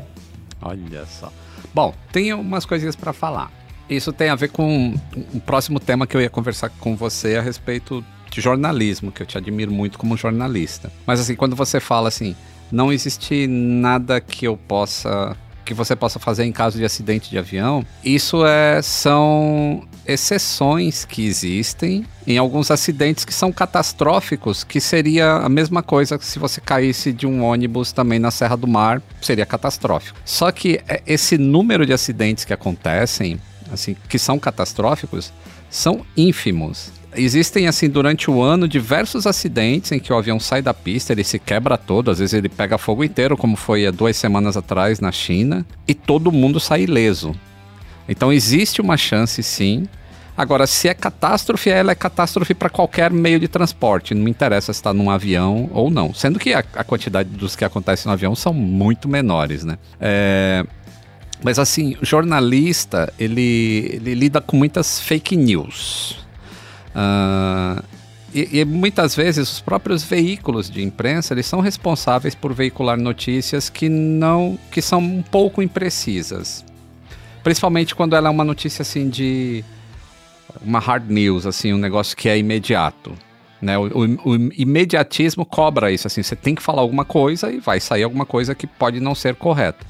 [0.61, 1.33] Olha só.
[1.73, 3.51] Bom, tem umas coisinhas para falar.
[3.89, 4.93] Isso tem a ver com
[5.33, 9.25] o próximo tema que eu ia conversar com você a respeito de jornalismo, que eu
[9.25, 10.91] te admiro muito como jornalista.
[11.07, 12.35] Mas assim, quando você fala assim,
[12.73, 17.37] não existe nada que eu possa que você possa fazer em caso de acidente de
[17.37, 17.85] avião.
[18.03, 25.47] Isso é são exceções que existem em alguns acidentes que são catastróficos, que seria a
[25.47, 29.45] mesma coisa que se você caísse de um ônibus também na Serra do Mar, seria
[29.45, 30.19] catastrófico.
[30.25, 33.39] Só que é, esse número de acidentes que acontecem,
[33.71, 35.31] assim, que são catastróficos,
[35.69, 36.91] são ínfimos.
[37.15, 41.23] Existem, assim, durante o ano, diversos acidentes em que o avião sai da pista, ele
[41.23, 44.99] se quebra todo, às vezes ele pega fogo inteiro, como foi há duas semanas atrás
[44.99, 47.35] na China, e todo mundo sai ileso.
[48.07, 49.87] Então existe uma chance, sim.
[50.35, 54.15] Agora, se é catástrofe, ela é catástrofe para qualquer meio de transporte.
[54.15, 56.13] Não me interessa se está num avião ou não.
[56.13, 59.77] Sendo que a, a, quantidade dos que acontecem no avião são muito menores, né?
[60.01, 60.65] É...
[61.43, 66.22] Mas assim, jornalista, ele, ele lida com muitas fake news.
[66.95, 67.83] Uh,
[68.33, 73.69] e, e, muitas vezes os próprios veículos de imprensa eles são responsáveis por veicular notícias
[73.69, 76.65] que não que são um pouco imprecisas.
[77.43, 79.63] Principalmente quando ela é uma notícia assim de
[80.61, 83.13] uma hard news assim um negócio que é imediato
[83.63, 83.77] né?
[83.77, 87.79] O, o, o imediatismo cobra isso assim você tem que falar alguma coisa e vai
[87.79, 89.85] sair alguma coisa que pode não ser correta.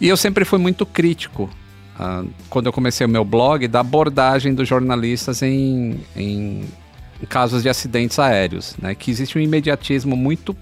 [0.00, 1.50] E eu sempre fui muito crítico
[1.98, 6.64] uh, quando eu comecei o meu blog, da abordagem dos jornalistas em, em,
[7.28, 8.94] casos de acidentes aéreos, né?
[8.94, 10.56] Que existe um imediatismo muito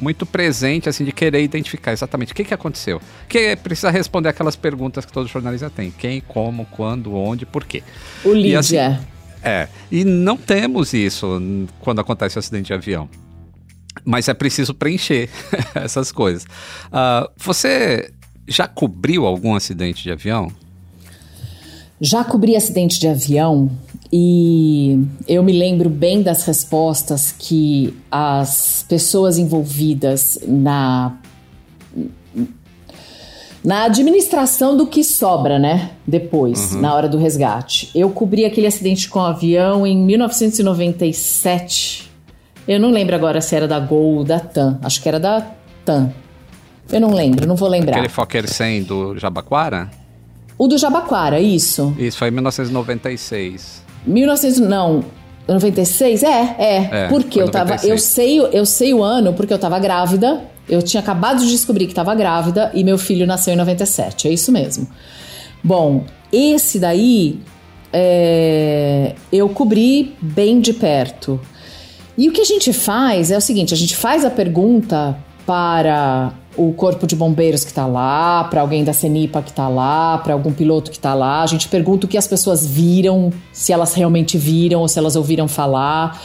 [0.00, 3.02] muito presente, assim, de querer identificar exatamente o que, que aconteceu.
[3.28, 5.90] Que precisa responder aquelas perguntas que todo jornalista tem.
[5.90, 7.82] Quem, como, quando, onde, por quê.
[8.24, 8.48] O Lídia.
[8.48, 8.76] E, assim,
[9.42, 9.68] é.
[9.90, 11.40] E não temos isso
[11.80, 13.08] quando acontece um acidente de avião.
[14.04, 15.28] Mas é preciso preencher
[15.74, 16.44] essas coisas.
[16.44, 18.10] Uh, você
[18.50, 20.50] já cobriu algum acidente de avião?
[22.00, 23.70] Já cobri acidente de avião
[24.12, 31.16] e eu me lembro bem das respostas que as pessoas envolvidas na
[33.62, 35.90] na administração do que sobra, né?
[36.06, 36.80] Depois, uhum.
[36.80, 37.90] na hora do resgate.
[37.94, 42.10] Eu cobri aquele acidente com o avião em 1997.
[42.66, 44.78] Eu não lembro agora se era da Gol ou da TAM.
[44.82, 45.46] Acho que era da
[45.84, 46.10] TAM.
[46.92, 47.92] Eu não lembro, não vou lembrar.
[47.92, 49.90] Aquele Fokker 100 do Jabaquara?
[50.58, 51.94] O do Jabaquara, isso.
[51.98, 53.82] Isso, foi em 1996.
[54.06, 55.04] 1900, não,
[55.48, 56.22] 96?
[56.22, 56.88] É, é.
[56.92, 57.76] é porque eu tava.
[57.84, 60.44] Eu sei, eu sei o ano porque eu tava grávida.
[60.68, 64.28] Eu tinha acabado de descobrir que estava grávida e meu filho nasceu em 97.
[64.28, 64.86] É isso mesmo.
[65.64, 67.40] Bom, esse daí
[67.92, 71.40] é, eu cobri bem de perto.
[72.16, 76.32] E o que a gente faz é o seguinte: a gente faz a pergunta para
[76.60, 80.34] o corpo de bombeiros que está lá, para alguém da CENIPA que está lá, para
[80.34, 81.42] algum piloto que está lá.
[81.42, 85.16] A gente pergunta o que as pessoas viram, se elas realmente viram ou se elas
[85.16, 86.20] ouviram falar.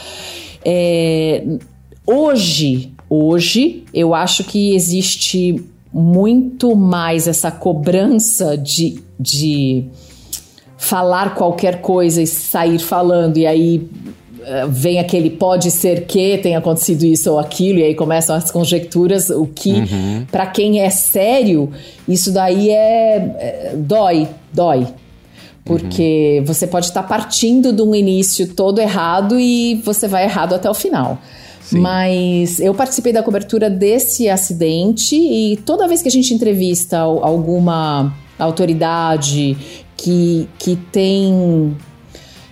[0.62, 1.42] É,
[2.06, 9.86] hoje, hoje, eu acho que existe muito mais essa cobrança de, de
[10.76, 13.88] falar qualquer coisa e sair falando, e aí
[14.68, 19.30] vem aquele pode ser que tenha acontecido isso ou aquilo, e aí começam as conjecturas,
[19.30, 20.26] o que, uhum.
[20.30, 21.70] para quem é sério,
[22.08, 24.86] isso daí é, é dói, dói.
[25.64, 26.46] Porque uhum.
[26.46, 30.70] você pode estar tá partindo de um início todo errado e você vai errado até
[30.70, 31.18] o final.
[31.60, 31.80] Sim.
[31.80, 38.14] Mas eu participei da cobertura desse acidente e toda vez que a gente entrevista alguma
[38.38, 39.56] autoridade
[39.96, 41.76] que, que tem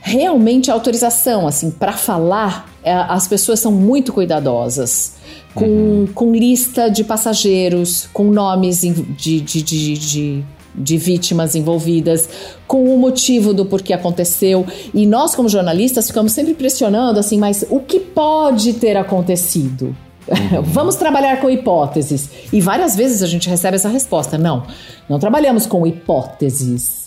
[0.06, 5.14] realmente autorização, assim, para falar, é, as pessoas são muito cuidadosas.
[5.54, 6.08] Com, uhum.
[6.12, 10.44] com lista de passageiros, com nomes de, de, de, de
[10.76, 12.28] de vítimas envolvidas,
[12.66, 14.66] com o motivo do porquê aconteceu.
[14.92, 19.96] E nós, como jornalistas, ficamos sempre pressionando assim, mas o que pode ter acontecido?
[20.26, 20.62] Uhum.
[20.66, 22.28] Vamos trabalhar com hipóteses.
[22.52, 24.64] E várias vezes a gente recebe essa resposta: não,
[25.08, 27.03] não trabalhamos com hipóteses.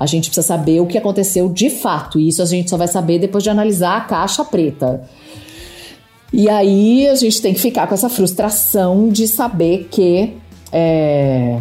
[0.00, 2.18] A gente precisa saber o que aconteceu de fato.
[2.18, 5.02] E isso a gente só vai saber depois de analisar a caixa preta.
[6.32, 10.36] E aí a gente tem que ficar com essa frustração de saber que
[10.72, 11.60] é,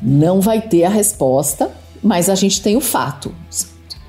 [0.00, 1.70] não vai ter a resposta,
[2.02, 3.34] mas a gente tem o fato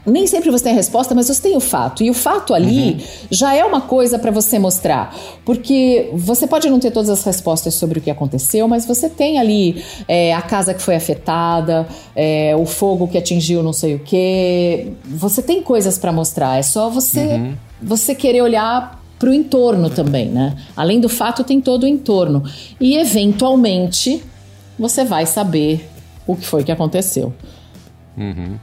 [0.05, 2.03] nem sempre você tem a resposta, mas você tem o fato.
[2.03, 2.99] E o fato ali uhum.
[3.31, 5.15] já é uma coisa para você mostrar.
[5.43, 9.39] Porque você pode não ter todas as respostas sobre o que aconteceu, mas você tem
[9.39, 13.99] ali é, a casa que foi afetada, é, o fogo que atingiu não sei o
[13.99, 14.91] quê.
[15.05, 16.57] Você tem coisas para mostrar.
[16.57, 17.53] É só você, uhum.
[17.81, 20.55] você querer olhar para o entorno também, né?
[20.75, 22.43] Além do fato, tem todo o entorno.
[22.79, 24.23] E eventualmente
[24.77, 25.89] você vai saber
[26.27, 27.33] o que foi que aconteceu.
[28.17, 28.57] Uhum.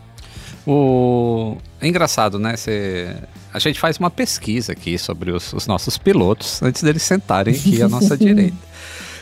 [0.66, 1.56] O...
[1.80, 2.56] É engraçado, né?
[2.56, 3.14] Cê...
[3.52, 7.82] A gente faz uma pesquisa aqui sobre os, os nossos pilotos antes deles sentarem aqui
[7.82, 8.56] à nossa direita.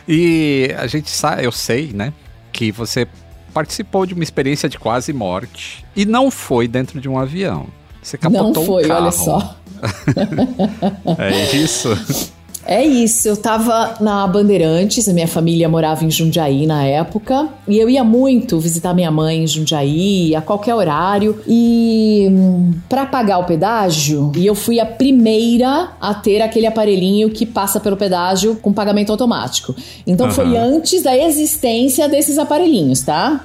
[0.07, 2.12] E a gente sabe, eu sei, né?
[2.53, 3.07] Que você
[3.53, 7.66] participou de uma experiência de quase morte e não foi dentro de um avião.
[8.03, 9.03] Você capotou não foi, um carro.
[9.03, 9.57] olha só.
[11.18, 11.88] é isso.
[12.66, 17.79] É isso, eu tava na Bandeirantes, a minha família morava em Jundiaí na época, e
[17.79, 21.40] eu ia muito visitar minha mãe em Jundiaí a qualquer horário.
[21.46, 27.31] E hum, para pagar o pedágio, e eu fui a primeira a ter aquele aparelhinho
[27.31, 29.75] que passa pelo pedágio com pagamento automático.
[30.07, 30.33] Então uhum.
[30.33, 33.44] foi antes da existência desses aparelhinhos, tá?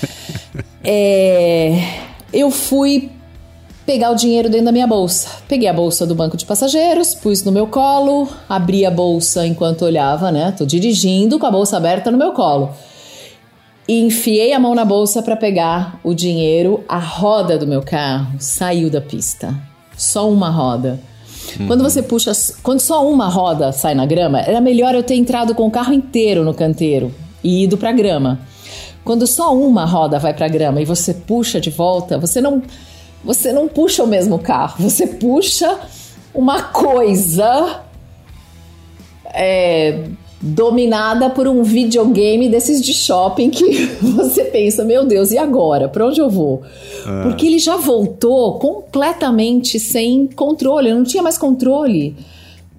[0.82, 1.78] é,
[2.32, 3.10] eu fui
[3.84, 5.28] pegar o dinheiro dentro da minha bolsa.
[5.48, 9.82] Peguei a bolsa do banco de passageiros, pus no meu colo, abri a bolsa enquanto
[9.82, 10.52] olhava, né?
[10.56, 12.70] Tô dirigindo com a bolsa aberta no meu colo.
[13.88, 16.84] E enfiei a mão na bolsa para pegar o dinheiro.
[16.88, 19.54] A roda do meu carro saiu da pista.
[19.96, 21.00] Só uma roda.
[21.58, 21.66] Uhum.
[21.66, 22.30] Quando você puxa,
[22.62, 25.92] quando só uma roda sai na grama, era melhor eu ter entrado com o carro
[25.92, 27.12] inteiro no canteiro
[27.42, 28.38] e ido para grama.
[29.04, 32.62] Quando só uma roda vai para grama e você puxa de volta, você não
[33.24, 35.78] você não puxa o mesmo carro, você puxa
[36.34, 37.82] uma coisa
[39.26, 40.04] é,
[40.40, 45.88] dominada por um videogame desses de shopping que você pensa, meu Deus, e agora?
[45.88, 46.62] Para onde eu vou?
[47.06, 47.20] Ah.
[47.24, 52.16] Porque ele já voltou completamente sem controle, não tinha mais controle.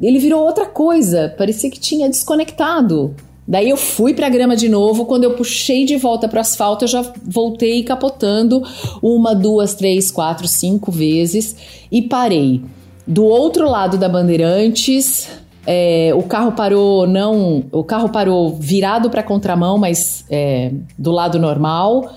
[0.02, 3.16] Ele virou outra coisa, parecia que tinha desconectado.
[3.52, 5.06] Daí eu fui para a grama de novo.
[5.06, 8.64] Quando eu puxei de volta para o asfalto, eu já voltei capotando
[9.02, 11.54] uma, duas, três, quatro, cinco vezes
[11.92, 12.64] e parei.
[13.06, 15.28] Do outro lado da Bandeirantes,
[15.68, 21.38] é, o carro parou não, o carro parou virado para contramão, mas é, do lado
[21.38, 22.10] normal.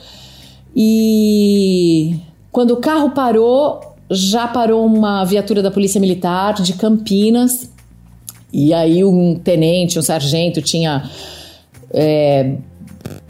[0.73, 2.14] E
[2.53, 7.74] quando o carro parou, já parou uma viatura da Polícia Militar de Campinas
[8.55, 11.11] e aí um tenente, um sargento tinha
[11.93, 12.55] é,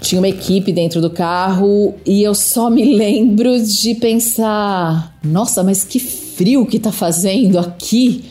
[0.02, 5.82] tinha uma equipe dentro do carro e eu só me lembro de pensar: nossa, mas
[5.82, 8.24] que frio que tá fazendo aqui.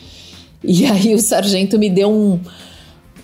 [0.62, 2.38] E aí o sargento me deu um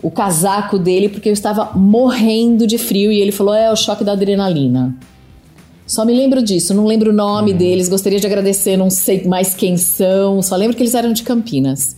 [0.03, 4.03] o casaco dele porque eu estava morrendo de frio e ele falou: "É o choque
[4.03, 4.97] da adrenalina".
[5.87, 7.57] Só me lembro disso, não lembro o nome hum.
[7.57, 11.23] deles, gostaria de agradecer, não sei mais quem são, só lembro que eles eram de
[11.23, 11.97] Campinas.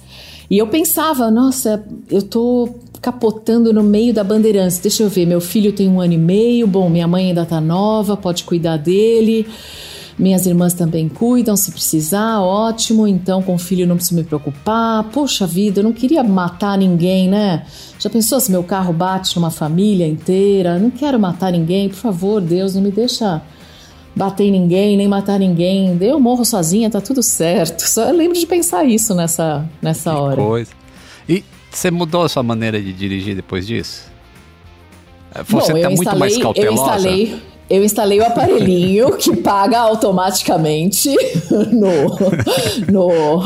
[0.53, 2.69] E eu pensava, nossa, eu tô
[3.01, 4.79] capotando no meio da Bandeirantes.
[4.81, 7.59] Deixa eu ver, meu filho tem um ano e meio, bom, minha mãe ainda tá
[7.59, 9.47] nova, pode cuidar dele.
[10.19, 13.09] Minhas irmãs também cuidam se precisar, ótimo.
[13.09, 15.05] Então, com o filho não preciso me preocupar.
[15.05, 17.65] Poxa vida, eu não queria matar ninguém, né?
[17.99, 20.79] Já pensou se meu carro bate numa família inteira?
[20.79, 23.41] Não quero matar ninguém, por favor, Deus, não me deixa
[24.15, 25.97] bater ninguém, nem matar ninguém.
[26.01, 27.81] Eu morro sozinha, tá tudo certo.
[27.83, 30.37] Só lembro de pensar isso nessa, nessa que hora.
[30.37, 30.71] Coisa.
[31.29, 34.11] E você mudou a sua maneira de dirigir depois disso?
[35.49, 36.93] Você Bom, tá muito mais cautelosa?
[36.93, 41.09] Eu instalei, eu instalei o aparelhinho que paga automaticamente
[41.73, 43.43] no, no,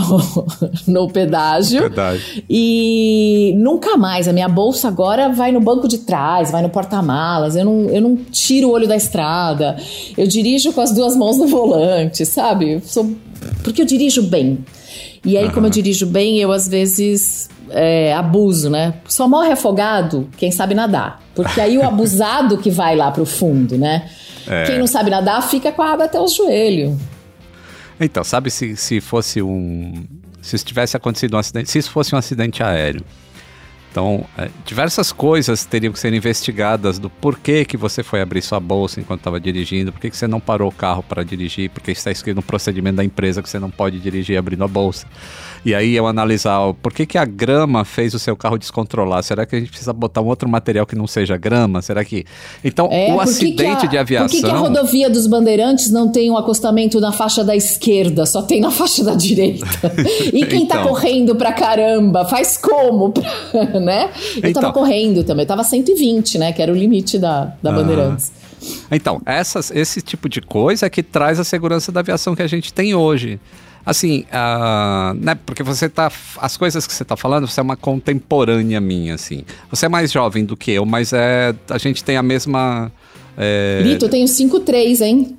[0.84, 1.82] no pedágio.
[1.82, 2.42] pedágio.
[2.50, 4.26] E nunca mais.
[4.26, 7.54] A minha bolsa agora vai no banco de trás, vai no porta-malas.
[7.54, 9.76] Eu não, eu não tiro o olho da estrada.
[10.18, 12.80] Eu dirijo com as duas mãos no volante, sabe?
[12.84, 13.08] Sou,
[13.62, 14.58] porque eu dirijo bem.
[15.24, 15.52] E aí, uhum.
[15.52, 18.94] como eu dirijo bem, eu às vezes é, abuso, né?
[19.06, 21.22] Só morre afogado quem sabe nadar.
[21.34, 24.08] Porque aí o abusado que vai lá pro fundo, né?
[24.46, 24.64] É.
[24.64, 26.98] Quem não sabe nadar fica com a água até o joelho.
[28.00, 30.04] Então, sabe se, se fosse um.
[30.40, 31.70] Se tivesse acontecido um acidente.
[31.70, 33.04] Se isso fosse um acidente aéreo.
[33.96, 38.60] Então, é, diversas coisas teriam que ser investigadas do porquê que você foi abrir sua
[38.60, 42.10] bolsa enquanto estava dirigindo, por que você não parou o carro para dirigir, porque está
[42.10, 45.06] escrito no procedimento da empresa que você não pode dirigir abrindo a bolsa.
[45.66, 49.20] E aí eu analisar por que, que a grama fez o seu carro descontrolar.
[49.24, 51.82] Será que a gente precisa botar um outro material que não seja grama?
[51.82, 52.24] Será que.
[52.62, 54.28] Então, é, o acidente a, de aviação.
[54.28, 58.26] Por que, que, a rodovia dos Bandeirantes não tem um acostamento na faixa da esquerda,
[58.26, 59.66] só tem na faixa da direita?
[60.32, 60.88] E quem tá então...
[60.88, 63.10] correndo pra caramba, faz como?
[63.10, 64.10] Pra, né?
[64.34, 64.60] Eu então...
[64.60, 66.52] tava correndo também, eu tava 120, né?
[66.52, 67.72] Que era o limite da, da ah.
[67.72, 68.32] Bandeirantes.
[68.90, 72.46] Então, essas, esse tipo de coisa é que traz a segurança da aviação que a
[72.46, 73.38] gente tem hoje.
[73.84, 76.10] Assim, uh, né, porque você tá.
[76.38, 79.44] As coisas que você tá falando, você é uma contemporânea minha, assim.
[79.70, 81.54] Você é mais jovem do que eu, mas é.
[81.70, 82.90] A gente tem a mesma.
[83.38, 83.82] É...
[83.84, 85.38] Lito, eu tenho 5'3, hein?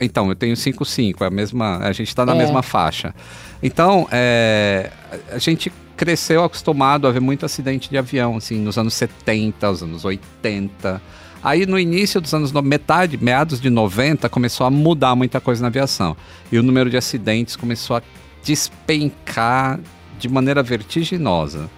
[0.00, 1.78] Então, eu tenho 5'5, é a mesma.
[1.78, 2.38] A gente tá na é.
[2.38, 3.14] mesma faixa.
[3.62, 4.90] Então, é,
[5.30, 9.82] a gente cresceu acostumado a ver muito acidente de avião, assim, nos anos 70, os
[9.82, 11.00] anos 80.
[11.42, 15.68] Aí no início dos anos, metade, meados de 90, começou a mudar muita coisa na
[15.68, 16.16] aviação.
[16.50, 18.02] E o número de acidentes começou a
[18.44, 19.80] despencar
[20.18, 21.68] de maneira vertiginosa.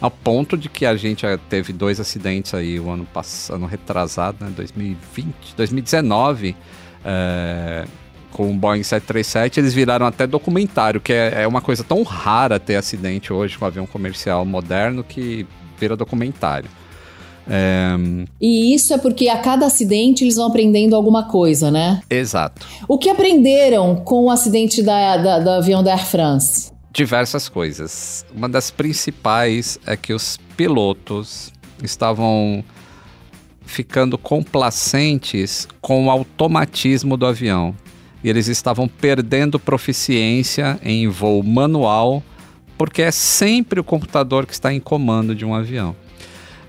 [0.00, 4.44] Ao ponto de que a gente teve dois acidentes aí o ano passado, ano retrasado,
[4.44, 6.54] né, 2020, 2019,
[7.02, 7.86] é,
[8.34, 12.58] com o Boeing 737, eles viraram até documentário, que é, é uma coisa tão rara
[12.58, 15.46] ter acidente hoje com avião comercial moderno que
[15.78, 16.68] vira documentário.
[17.48, 17.94] É...
[18.40, 22.02] E isso é porque a cada acidente eles vão aprendendo alguma coisa, né?
[22.10, 22.66] Exato.
[22.88, 26.72] O que aprenderam com o acidente da, da, do avião da Air France?
[26.92, 28.26] Diversas coisas.
[28.34, 32.64] Uma das principais é que os pilotos estavam
[33.64, 37.74] ficando complacentes com o automatismo do avião.
[38.24, 42.22] E eles estavam perdendo proficiência em voo manual,
[42.78, 45.94] porque é sempre o computador que está em comando de um avião.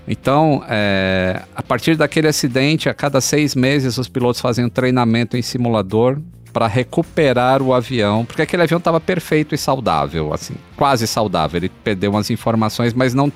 [0.06, 5.36] Então, é, a partir daquele acidente, a cada seis meses os pilotos fazem um treinamento
[5.36, 6.20] em simulador
[6.52, 11.58] para recuperar o avião, porque aquele avião estava perfeito e saudável, assim, quase saudável.
[11.58, 13.32] Ele perdeu umas informações, mas não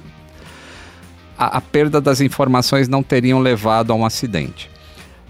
[1.37, 4.71] a, a perda das informações não teriam levado a um acidente.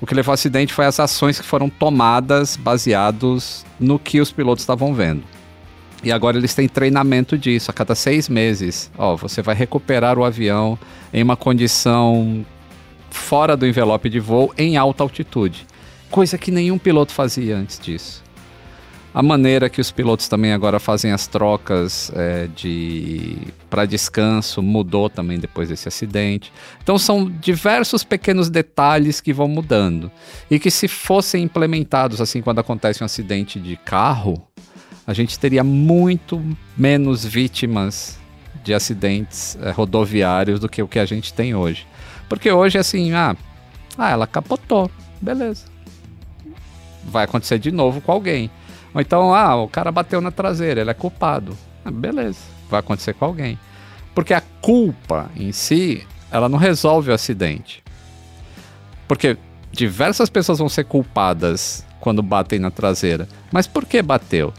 [0.00, 4.32] O que levou ao acidente foi as ações que foram tomadas baseados no que os
[4.32, 5.22] pilotos estavam vendo.
[6.02, 8.90] E agora eles têm treinamento disso a cada seis meses.
[8.96, 10.78] Ó, você vai recuperar o avião
[11.12, 12.46] em uma condição
[13.10, 15.66] fora do envelope de voo em alta altitude.
[16.10, 18.22] Coisa que nenhum piloto fazia antes disso.
[19.12, 23.36] A maneira que os pilotos também agora fazem as trocas é, de
[23.68, 26.52] para descanso mudou também depois desse acidente.
[26.80, 30.10] Então são diversos pequenos detalhes que vão mudando
[30.48, 34.46] e que se fossem implementados assim quando acontece um acidente de carro,
[35.04, 36.40] a gente teria muito
[36.76, 38.16] menos vítimas
[38.62, 41.86] de acidentes é, rodoviários do que o que a gente tem hoje.
[42.28, 43.36] Porque hoje, assim, ah,
[43.98, 44.88] ah, ela capotou,
[45.20, 45.66] beleza.
[47.04, 48.48] Vai acontecer de novo com alguém.
[48.94, 51.56] Ou então, ah, o cara bateu na traseira, ele é culpado.
[51.84, 52.38] Ah, beleza,
[52.68, 53.58] vai acontecer com alguém.
[54.14, 57.82] Porque a culpa em si, ela não resolve o acidente.
[59.06, 59.36] Porque
[59.72, 63.28] diversas pessoas vão ser culpadas quando batem na traseira.
[63.52, 64.52] Mas por que bateu?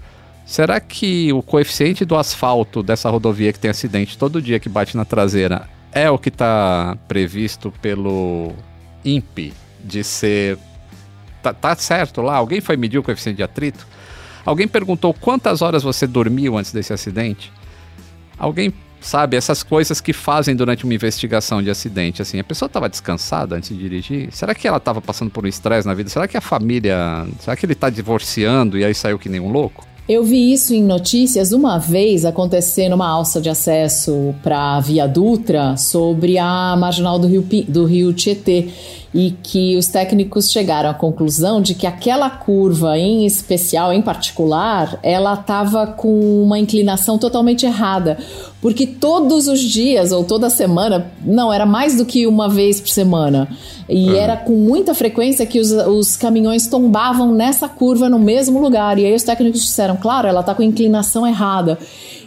[0.46, 4.98] Será que o coeficiente do asfalto dessa rodovia que tem acidente todo dia que bate
[4.98, 8.54] na traseira é o que está previsto pelo
[9.04, 9.54] INPE
[9.84, 10.58] de ser.
[11.42, 12.36] Tá, tá, certo lá?
[12.36, 13.88] Alguém foi medir o coeficiente de atrito?
[14.46, 17.52] Alguém perguntou quantas horas você dormiu antes desse acidente?
[18.38, 22.22] Alguém sabe essas coisas que fazem durante uma investigação de acidente?
[22.22, 24.30] Assim, a pessoa estava descansada antes de dirigir?
[24.32, 26.10] Será que ela estava passando por um estresse na vida?
[26.10, 27.28] Será que a família.
[27.40, 29.86] Será que ele está divorciando e aí saiu que nem um louco?
[30.10, 35.08] Eu vi isso em notícias uma vez acontecer numa alça de acesso para a Via
[35.08, 38.68] Dutra sobre a marginal do Rio, do Rio Tietê
[39.14, 44.98] e que os técnicos chegaram à conclusão de que aquela curva em especial, em particular,
[45.04, 48.18] ela estava com uma inclinação totalmente errada,
[48.62, 52.90] porque todos os dias ou toda semana, não, era mais do que uma vez por
[52.90, 53.50] semana,
[53.90, 54.16] e uhum.
[54.16, 59.06] era com muita frequência que os, os caminhões tombavam nessa curva no mesmo lugar, e
[59.06, 61.78] aí os técnicos disseram, claro, ela está com inclinação errada.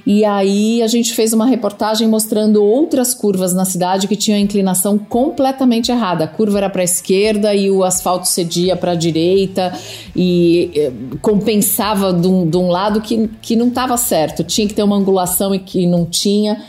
[0.06, 4.98] E aí a gente fez uma reportagem mostrando outras curvas na cidade que tinham inclinação
[4.98, 6.24] completamente errada.
[6.24, 9.72] A curva era para a esquerda e o asfalto cedia para a direita
[10.14, 10.92] e eh,
[11.22, 14.44] compensava de um, de um lado que, que não estava certo.
[14.44, 16.62] Tinha que ter uma angulação e que não tinha.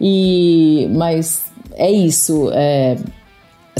[0.00, 1.42] E mas
[1.74, 2.50] é isso.
[2.52, 2.96] É,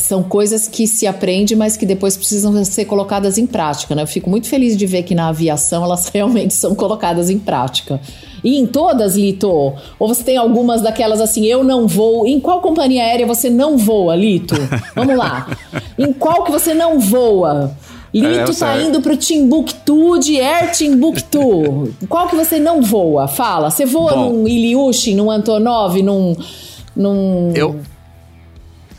[0.00, 3.94] são coisas que se aprende, mas que depois precisam ser colocadas em prática.
[3.94, 4.02] Né?
[4.02, 8.00] Eu fico muito feliz de ver que na aviação elas realmente são colocadas em prática.
[8.42, 9.48] E em todas, Lito?
[9.98, 12.26] Ou você tem algumas daquelas assim, eu não vou.
[12.26, 14.54] Em qual companhia aérea você não voa, Lito?
[14.94, 15.46] Vamos lá.
[15.98, 17.76] em qual que você não voa?
[18.12, 21.94] Lito é, tá indo pro Timbuktu de Air Timbuktu.
[22.08, 23.28] qual que você não voa?
[23.28, 23.70] Fala.
[23.70, 26.34] Você voa Bom, num Ilyushin, num Antonov, num.
[26.96, 27.52] num...
[27.54, 27.78] Eu.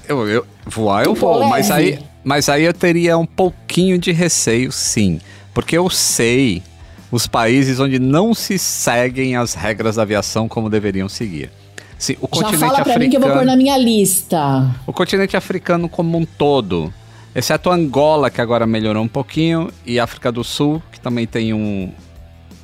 [0.07, 4.71] Eu, eu voar eu vou, mas aí, mas aí eu teria um pouquinho de receio,
[4.71, 5.19] sim.
[5.53, 6.63] Porque eu sei
[7.11, 11.51] os países onde não se seguem as regras da aviação como deveriam seguir.
[11.99, 14.73] Sim, o Já continente fala pra africano, mim que eu vou pôr na minha lista.
[14.87, 16.91] O continente africano como um todo,
[17.35, 21.91] exceto Angola, que agora melhorou um pouquinho, e África do Sul, que também tem um,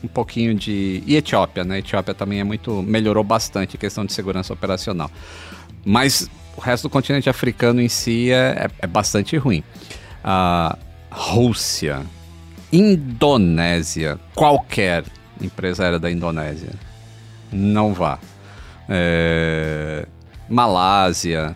[0.03, 1.03] um pouquinho de...
[1.05, 1.79] E Etiópia, né?
[1.79, 2.81] Etiópia também é muito...
[2.81, 5.11] melhorou bastante em questão de segurança operacional.
[5.89, 9.63] Mas o resto do continente africano em si é, é, é bastante ruim.
[10.21, 10.77] A
[11.09, 12.05] Rússia,
[12.73, 15.05] Indonésia, qualquer
[15.41, 16.71] empresária da Indonésia,
[17.53, 18.19] não vá.
[18.89, 20.05] É...
[20.49, 21.55] Malásia,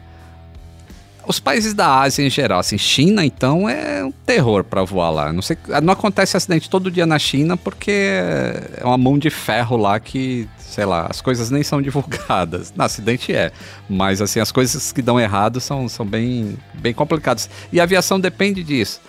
[1.31, 5.33] os países da Ásia em geral, assim, China então é um terror para voar lá.
[5.33, 9.77] Não sei, não acontece acidente todo dia na China porque é uma mão de ferro
[9.77, 12.73] lá que, sei lá, as coisas nem são divulgadas.
[12.75, 13.51] No acidente é,
[13.89, 17.49] mas assim as coisas que dão errado são, são bem, bem complicadas.
[17.71, 19.01] E a aviação depende disso.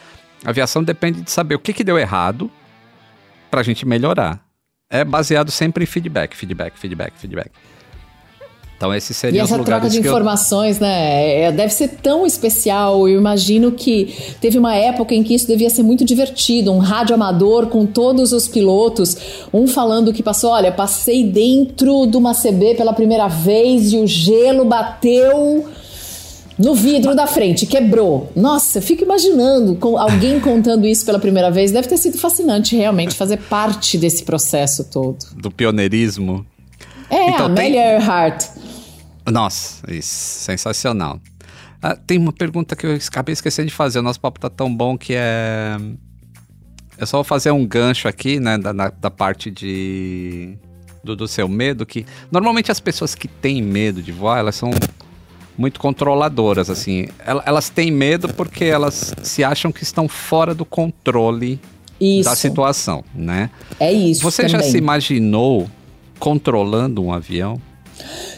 [0.45, 2.51] A aviação depende de saber o que, que deu errado
[3.51, 4.41] para a gente melhorar.
[4.89, 7.51] É baseado sempre em feedback, feedback, feedback, feedback.
[8.83, 10.83] Então esses seriam e essa troca de informações, eu...
[10.83, 11.43] né?
[11.43, 13.09] É, deve ser tão especial.
[13.09, 17.15] Eu imagino que teve uma época em que isso devia ser muito divertido, um rádio
[17.15, 19.17] amador com todos os pilotos,
[19.55, 24.05] um falando que passou, olha, passei dentro de uma CB pela primeira vez e o
[24.05, 25.65] gelo bateu
[26.59, 28.33] no vidro da frente, quebrou.
[28.35, 31.71] Nossa, eu fico imaginando com alguém contando isso pela primeira vez.
[31.71, 35.19] Deve ter sido fascinante realmente fazer parte desse processo todo.
[35.37, 36.45] Do pioneirismo.
[37.09, 37.93] É, então, Amélia tem...
[37.93, 38.63] Earhart.
[39.31, 41.21] Nossa, isso, sensacional.
[41.83, 43.99] Ah, tem uma pergunta que eu acabei esquecendo de fazer.
[43.99, 45.77] O nosso papo tá tão bom que é.
[46.97, 50.57] Eu só vou fazer um gancho aqui, né, da, da parte de.
[51.03, 54.71] Do, do seu medo, que normalmente as pessoas que têm medo de voar, elas são
[55.59, 57.09] muito controladoras, assim.
[57.45, 61.61] Elas têm medo porque elas se acham que estão fora do controle
[62.01, 62.31] isso.
[62.31, 63.51] da situação, né?
[63.81, 64.23] É isso.
[64.23, 64.61] Você também.
[64.61, 65.69] já se imaginou
[66.21, 67.61] controlando um avião?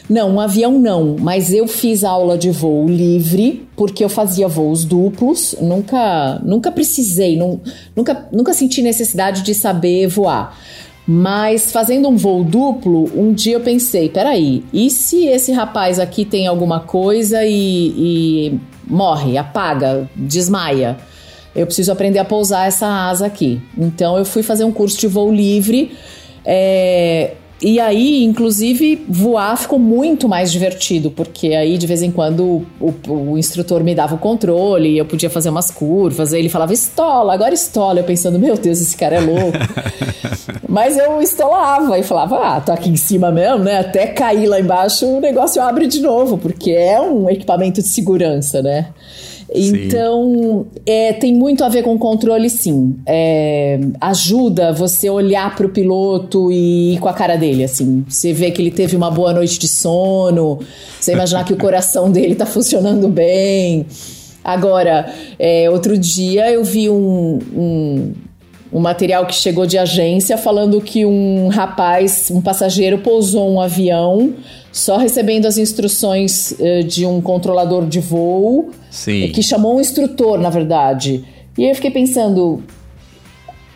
[0.09, 4.85] Não, um avião não, mas eu fiz aula de voo livre porque eu fazia voos
[4.85, 7.61] duplos, nunca, nunca precisei, não,
[7.97, 10.59] nunca, nunca senti necessidade de saber voar.
[11.07, 16.25] Mas fazendo um voo duplo, um dia eu pensei: peraí, e se esse rapaz aqui
[16.25, 20.97] tem alguma coisa e, e morre, apaga, desmaia?
[21.55, 23.61] Eu preciso aprender a pousar essa asa aqui.
[23.77, 25.93] Então eu fui fazer um curso de voo livre.
[26.45, 32.67] É, e aí, inclusive, voar ficou muito mais divertido, porque aí de vez em quando
[32.81, 36.73] o, o, instrutor me dava o controle, eu podia fazer umas curvas, aí ele falava
[36.73, 38.01] estola, agora estola.
[38.01, 39.57] Eu pensando, meu Deus, esse cara é louco.
[40.69, 43.79] Mas eu estolava e falava, ah, tô aqui em cima mesmo, né?
[43.79, 48.61] Até cair lá embaixo, o negócio abre de novo, porque é um equipamento de segurança,
[48.61, 48.89] né?
[49.53, 52.97] Então, é, tem muito a ver com controle, sim.
[53.07, 58.05] É, ajuda você olhar para o piloto e ir com a cara dele, assim.
[58.09, 60.61] Você vê que ele teve uma boa noite de sono,
[60.99, 63.87] você imaginar que o coração dele está funcionando bem.
[64.43, 68.13] Agora, é, outro dia eu vi um, um,
[68.73, 74.35] um material que chegou de agência falando que um rapaz, um passageiro, pousou um avião
[74.75, 79.29] só recebendo as instruções uh, de um controlador de voo, Sim.
[79.29, 81.25] que chamou um instrutor, na verdade.
[81.57, 82.61] E aí eu fiquei pensando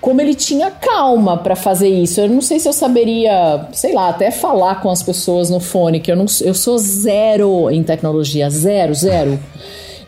[0.01, 2.21] como ele tinha calma para fazer isso.
[2.21, 6.01] Eu não sei se eu saberia, sei lá, até falar com as pessoas no fone,
[6.01, 9.39] que eu não eu sou zero em tecnologia, zero, zero.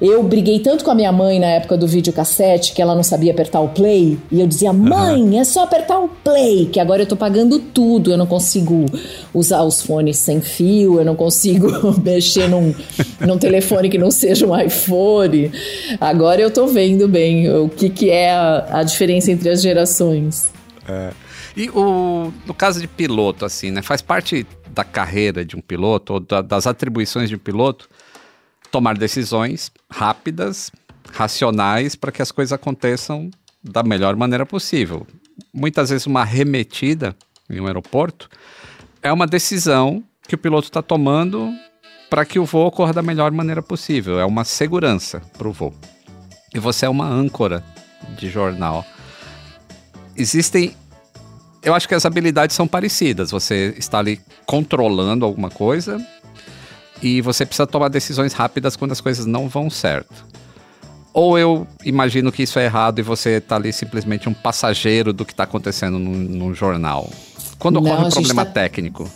[0.00, 3.32] Eu briguei tanto com a minha mãe na época do videocassete que ela não sabia
[3.32, 4.18] apertar o play.
[4.32, 5.38] E eu dizia, mãe, uhum.
[5.38, 8.10] é só apertar o play, que agora eu tô pagando tudo.
[8.10, 8.86] Eu não consigo
[9.34, 11.68] usar os fones sem fio, eu não consigo
[12.02, 12.74] mexer num,
[13.20, 15.52] num telefone que não seja um iPhone.
[16.00, 20.50] Agora eu tô vendo bem o que, que é a, a diferença entre as gerações.
[20.88, 21.10] É.
[21.54, 23.82] E o, no caso de piloto, assim, né?
[23.82, 27.88] Faz parte da carreira de um piloto, ou da, das atribuições de um piloto,
[28.70, 30.70] tomar decisões rápidas,
[31.12, 33.30] racionais, para que as coisas aconteçam
[33.62, 35.06] da melhor maneira possível.
[35.52, 37.16] Muitas vezes, uma remetida
[37.48, 38.28] em um aeroporto
[39.02, 41.52] é uma decisão que o piloto está tomando
[42.08, 44.18] para que o voo ocorra da melhor maneira possível.
[44.18, 45.74] É uma segurança para o voo.
[46.54, 47.64] E você é uma âncora
[48.16, 48.84] de jornal.
[50.16, 50.76] Existem.
[51.62, 53.30] Eu acho que as habilidades são parecidas.
[53.30, 56.04] Você está ali controlando alguma coisa
[57.02, 60.26] e você precisa tomar decisões rápidas quando as coisas não vão certo.
[61.12, 65.24] Ou eu imagino que isso é errado e você está ali simplesmente um passageiro do
[65.24, 67.10] que está acontecendo no, no, jornal.
[67.58, 68.52] Quando não, ocorre um problema tá...
[68.52, 69.10] técnico.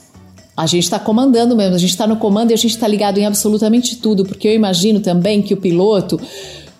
[0.56, 3.18] A gente está comandando mesmo, a gente está no comando e a gente está ligado
[3.18, 6.20] em absolutamente tudo, porque eu imagino também que o piloto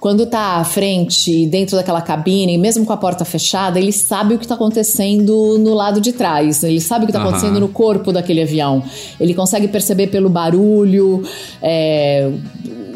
[0.05, 4.39] quando tá à frente, dentro daquela cabine, mesmo com a porta fechada, ele sabe o
[4.39, 6.63] que está acontecendo no lado de trás.
[6.63, 7.31] Ele sabe o que está uhum.
[7.31, 8.83] acontecendo no corpo daquele avião.
[9.19, 11.23] Ele consegue perceber pelo barulho,
[11.63, 12.31] é,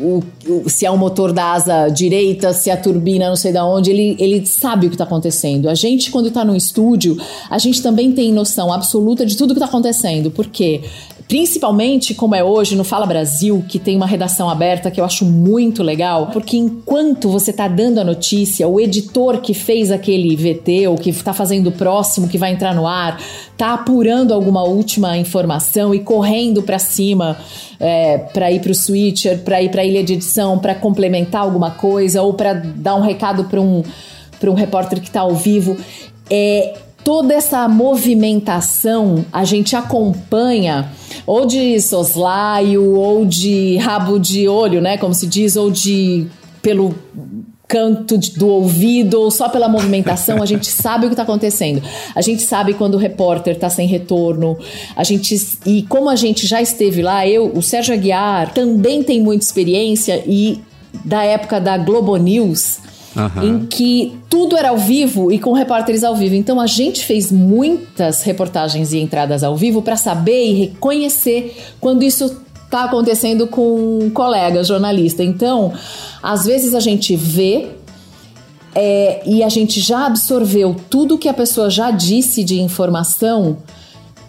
[0.00, 3.54] o, o, se é o motor da asa direita, se é a turbina, não sei
[3.54, 3.90] da onde.
[3.90, 5.70] Ele, ele sabe o que está acontecendo.
[5.70, 7.16] A gente, quando está no estúdio,
[7.48, 10.30] a gente também tem noção absoluta de tudo que está acontecendo.
[10.30, 10.82] Por quê?
[11.28, 15.26] Principalmente como é hoje no Fala Brasil, que tem uma redação aberta que eu acho
[15.26, 20.88] muito legal, porque enquanto você está dando a notícia, o editor que fez aquele VT
[20.88, 23.20] ou que está fazendo o próximo que vai entrar no ar,
[23.52, 27.36] está apurando alguma última informação e correndo para cima
[27.78, 31.42] é, para ir para o switcher, para ir para a ilha de edição, para complementar
[31.42, 33.82] alguma coisa ou para dar um recado para um
[34.40, 35.76] para um repórter que está ao vivo.
[36.30, 36.74] É,
[37.04, 40.90] toda essa movimentação a gente acompanha
[41.26, 46.26] ou de soslaio ou de rabo de olho, né, como se diz, ou de
[46.60, 46.94] pelo
[47.68, 51.82] canto do ouvido ou só pela movimentação, a gente sabe o que está acontecendo.
[52.14, 54.56] A gente sabe quando o repórter está sem retorno.
[54.96, 55.36] A gente
[55.66, 60.22] e como a gente já esteve lá, eu, o Sérgio Aguiar também tem muita experiência
[60.26, 60.60] e
[61.04, 62.78] da época da Globo News,
[63.18, 63.42] Uhum.
[63.42, 66.36] em que tudo era ao vivo e com repórteres ao vivo.
[66.36, 72.04] Então a gente fez muitas reportagens e entradas ao vivo para saber e reconhecer quando
[72.04, 75.24] isso está acontecendo com um colega jornalista.
[75.24, 75.72] Então,
[76.22, 77.70] às vezes a gente vê
[78.74, 83.58] é, e a gente já absorveu tudo que a pessoa já disse de informação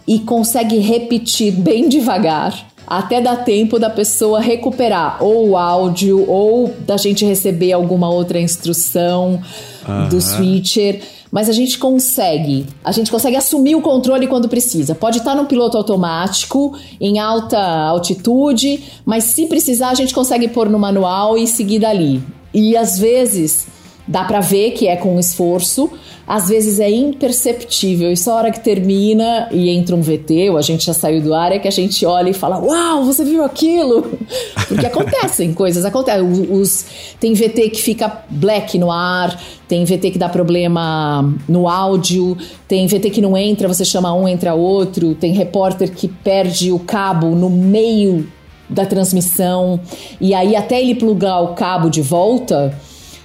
[0.06, 6.74] e consegue repetir bem devagar até dar tempo da pessoa recuperar ou o áudio ou
[6.80, 9.40] da gente receber alguma outra instrução
[9.88, 10.08] uhum.
[10.08, 11.00] do switcher.
[11.30, 14.96] Mas a gente consegue, a gente consegue assumir o controle quando precisa.
[14.96, 20.68] Pode estar no piloto automático, em alta altitude, mas se precisar a gente consegue pôr
[20.68, 22.20] no manual e seguir dali.
[22.52, 23.68] E às vezes
[24.08, 25.88] dá para ver que é com esforço,
[26.30, 30.58] às vezes é imperceptível e só a hora que termina e entra um VT ou
[30.58, 33.24] a gente já saiu do ar é que a gente olha e fala: Uau, você
[33.24, 34.16] viu aquilo?
[34.68, 36.22] Porque acontecem coisas, acontecem.
[36.22, 36.86] Os,
[37.18, 42.86] tem VT que fica black no ar, tem VT que dá problema no áudio, tem
[42.86, 47.30] VT que não entra, você chama um, entra outro, tem repórter que perde o cabo
[47.30, 48.28] no meio
[48.68, 49.80] da transmissão
[50.20, 52.72] e aí até ele plugar o cabo de volta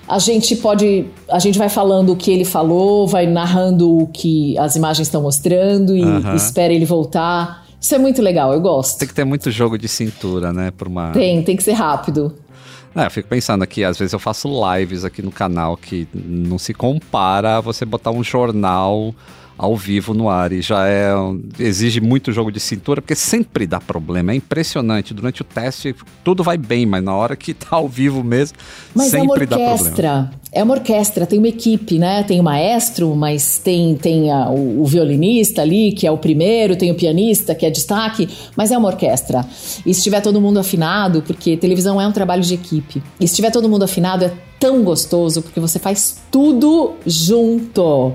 [0.08, 1.06] a gente pode.
[1.30, 5.22] A gente vai falando o que ele falou, vai narrando o que as imagens estão
[5.22, 6.36] mostrando e uhum.
[6.36, 7.66] espera ele voltar.
[7.80, 8.98] Isso é muito legal, eu gosto.
[8.98, 10.72] Tem que ter muito jogo de cintura, né?
[10.72, 11.12] Por uma...
[11.12, 12.34] Tem, tem que ser rápido.
[12.96, 16.58] É, eu fico pensando aqui, às vezes eu faço lives aqui no canal que não
[16.58, 19.14] se compara a você botar um jornal
[19.58, 21.14] ao vivo no ar e já é
[21.60, 25.14] exige muito jogo de cintura porque sempre dá problema, é impressionante.
[25.14, 28.58] Durante o teste tudo vai bem, mas na hora que tá ao vivo mesmo,
[28.94, 30.32] mas sempre é uma orquestra.
[30.52, 32.24] É uma orquestra, tem uma equipe, né?
[32.24, 36.78] Tem o maestro, mas tem, tem a, o, o, violinista ali, que é o primeiro,
[36.78, 39.46] tem o pianista, que é destaque, mas é uma orquestra.
[39.86, 43.36] E se tiver todo mundo afinado, porque televisão é um trabalho de equipe, e se
[43.36, 48.14] tiver todo mundo afinado, é tão gostoso, porque você faz tudo junto.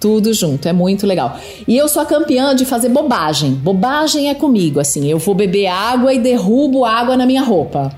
[0.00, 1.38] Tudo junto, é muito legal.
[1.68, 3.52] E eu sou a campeã de fazer bobagem.
[3.52, 5.06] Bobagem é comigo, assim.
[5.06, 7.94] Eu vou beber água e derrubo água na minha roupa.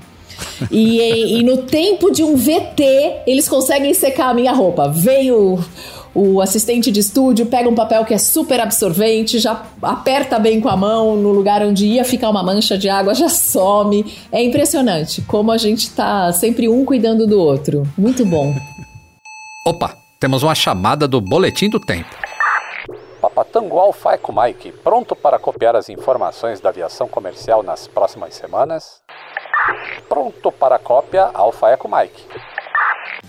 [0.69, 0.99] E,
[1.39, 4.89] e, no tempo de um VT, eles conseguem secar a minha roupa.
[4.89, 5.63] Veio
[6.13, 10.69] o assistente de estúdio, pega um papel que é super absorvente, já aperta bem com
[10.69, 14.05] a mão no lugar onde ia ficar uma mancha de água, já some.
[14.31, 17.83] É impressionante como a gente tá sempre um cuidando do outro.
[17.97, 18.53] Muito bom.
[19.65, 20.02] Opa!
[20.23, 22.15] Temos uma chamada do Boletim do Tempo.
[23.19, 29.01] Papatango Alfa Eco Mike, pronto para copiar as informações da aviação comercial nas próximas semanas?
[30.07, 32.25] Pronto para cópia Alfa Eco Mike.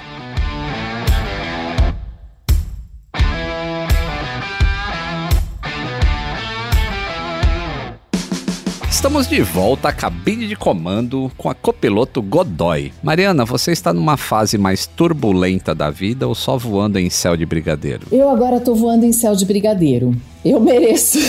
[8.98, 12.92] Estamos de volta à cabine de comando com a copiloto Godoy.
[13.04, 17.46] Mariana, você está numa fase mais turbulenta da vida ou só voando em céu de
[17.46, 18.08] brigadeiro?
[18.12, 20.16] Eu agora tô voando em céu de brigadeiro.
[20.44, 21.20] Eu mereço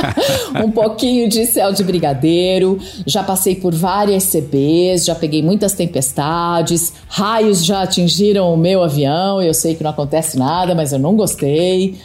[0.64, 2.78] um pouquinho de céu de brigadeiro.
[3.06, 9.42] Já passei por várias CBs, já peguei muitas tempestades, raios já atingiram o meu avião.
[9.42, 11.98] Eu sei que não acontece nada, mas eu não gostei.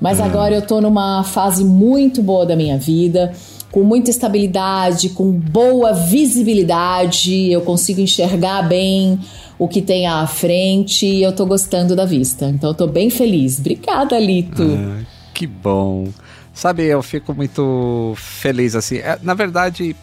[0.00, 0.24] Mas hum.
[0.24, 3.32] agora eu tô numa fase muito boa da minha vida
[3.74, 9.18] com muita estabilidade, com boa visibilidade, eu consigo enxergar bem
[9.58, 12.46] o que tem à frente e eu tô gostando da vista.
[12.46, 13.58] Então eu tô bem feliz.
[13.58, 14.62] Obrigada, Lito.
[14.62, 15.02] Ah,
[15.34, 16.06] que bom.
[16.52, 18.98] Sabe, eu fico muito feliz assim.
[18.98, 19.96] É, na verdade,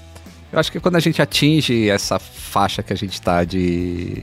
[0.52, 4.22] eu acho que quando a gente atinge essa faixa que a gente tá de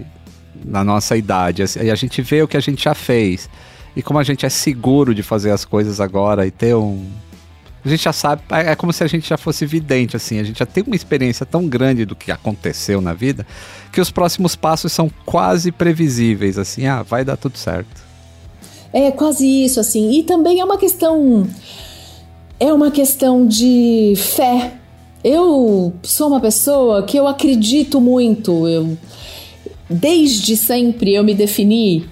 [0.63, 3.49] na nossa idade, assim, e a gente vê o que a gente já fez
[3.97, 7.03] e como a gente é seguro de fazer as coisas agora e ter um
[7.85, 10.45] a gente já sabe, é, é como se a gente já fosse vidente, assim, a
[10.45, 13.47] gente já tem uma experiência tão grande do que aconteceu na vida,
[13.93, 18.09] que os próximos passos são quase previsíveis, assim, ah, vai dar tudo certo.
[18.93, 21.49] É quase isso, assim, e também é uma questão,
[22.59, 24.74] é uma questão de fé.
[25.22, 28.97] Eu sou uma pessoa que eu acredito muito, eu
[29.91, 32.09] desde sempre eu me defini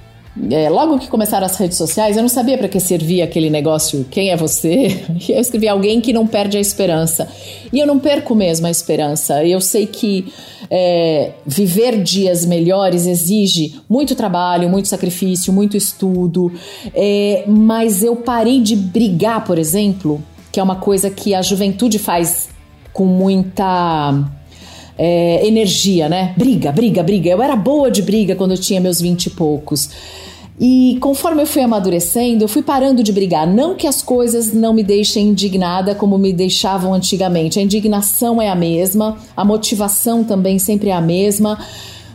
[0.50, 4.06] é, logo que começaram as redes sociais, eu não sabia para que servia aquele negócio,
[4.10, 5.02] quem é você?
[5.28, 7.28] E eu escrevi alguém que não perde a esperança.
[7.72, 9.44] E eu não perco mesmo a esperança.
[9.44, 10.32] Eu sei que
[10.70, 16.52] é, viver dias melhores exige muito trabalho, muito sacrifício, muito estudo.
[16.94, 20.22] É, mas eu parei de brigar, por exemplo,
[20.52, 22.50] que é uma coisa que a juventude faz
[22.92, 24.24] com muita
[24.98, 26.34] é, energia, né?
[26.36, 27.30] Briga, briga, briga.
[27.30, 29.90] Eu era boa de briga quando eu tinha meus vinte e poucos.
[30.58, 33.46] E conforme eu fui amadurecendo, eu fui parando de brigar.
[33.46, 37.58] Não que as coisas não me deixem indignada como me deixavam antigamente.
[37.58, 41.58] A indignação é a mesma, a motivação também sempre é a mesma,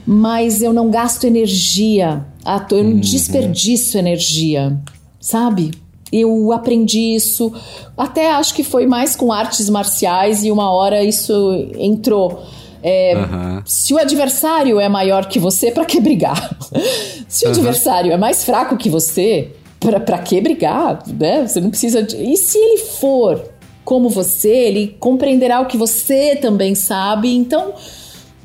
[0.05, 2.25] mas eu não gasto energia,
[2.71, 2.99] eu não uhum.
[2.99, 4.75] desperdiço energia,
[5.19, 5.71] sabe?
[6.11, 7.53] Eu aprendi isso,
[7.95, 11.33] até acho que foi mais com artes marciais e uma hora isso
[11.77, 12.43] entrou
[12.83, 13.61] é, uhum.
[13.65, 16.57] Se o adversário é maior que você, para que brigar?
[17.27, 17.53] se o uhum.
[17.53, 21.03] adversário é mais fraco que você, para que brigar?
[21.07, 21.47] Né?
[21.47, 22.01] Você não precisa.
[22.01, 22.15] De...
[22.15, 23.43] E se ele for
[23.85, 27.35] como você, ele compreenderá o que você também sabe.
[27.35, 27.73] Então,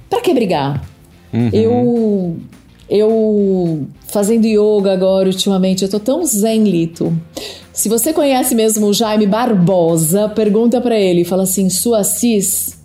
[0.09, 0.85] para que brigar?
[1.33, 1.51] Uhum.
[1.53, 2.37] Eu.
[2.89, 7.13] Eu fazendo yoga agora ultimamente, eu tô tão zen, Lito.
[7.73, 12.76] Se você conhece mesmo o Jaime Barbosa, pergunta para ele, fala assim: "Sua cis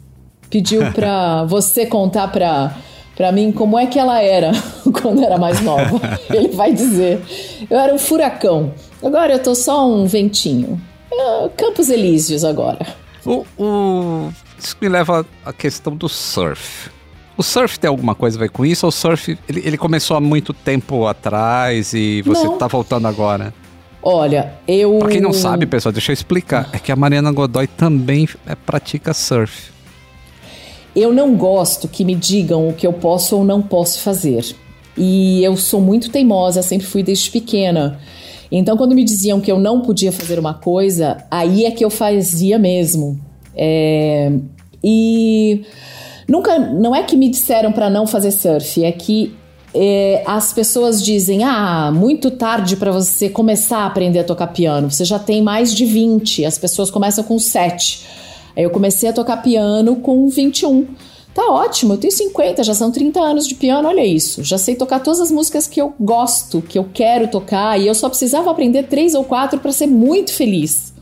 [0.52, 2.76] pediu para você contar para
[3.16, 4.52] para mim como é que ela era
[5.02, 6.00] quando era mais nova.
[6.30, 7.22] Ele vai dizer:
[7.70, 8.74] eu era um furacão.
[9.04, 10.80] Agora eu tô só um ventinho.
[11.12, 12.86] É, Campos Elíseos agora.
[13.26, 16.90] O, o, isso me leva à questão do surf.
[17.38, 18.86] O surf tem alguma coisa a ver com isso?
[18.86, 22.58] Ou o surf ele, ele começou há muito tempo atrás e você não.
[22.58, 23.54] tá voltando agora?
[24.04, 24.98] Olha, eu.
[25.00, 26.70] Pra quem não sabe, pessoal, deixa eu explicar.
[26.74, 29.72] É que a Mariana Godoy também é, pratica surf.
[30.96, 34.56] Eu não gosto que me digam o que eu posso ou não posso fazer.
[34.98, 38.00] E eu sou muito teimosa, sempre fui desde pequena.
[38.52, 41.90] Então, quando me diziam que eu não podia fazer uma coisa, aí é que eu
[41.90, 43.20] fazia mesmo.
[43.56, 44.32] É...
[44.84, 45.64] E
[46.28, 49.34] nunca, não é que me disseram para não fazer surf, é que
[49.74, 54.92] é, as pessoas dizem: ah, muito tarde para você começar a aprender a tocar piano.
[54.92, 58.06] Você já tem mais de 20, as pessoas começam com 7.
[58.56, 60.88] Aí eu comecei a tocar piano com 21.
[61.34, 64.44] Tá ótimo, eu tenho 50, já são 30 anos de piano, olha isso.
[64.44, 67.96] Já sei tocar todas as músicas que eu gosto, que eu quero tocar, e eu
[67.96, 70.94] só precisava aprender três ou quatro para ser muito feliz.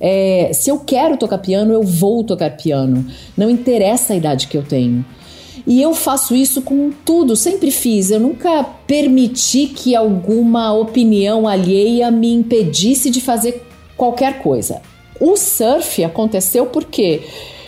[0.00, 3.04] É, se eu quero tocar piano, eu vou tocar piano.
[3.36, 5.04] Não interessa a idade que eu tenho.
[5.66, 8.10] E eu faço isso com tudo, sempre fiz.
[8.10, 13.66] Eu nunca permiti que alguma opinião alheia me impedisse de fazer
[13.96, 14.80] qualquer coisa.
[15.20, 17.22] O surf aconteceu porque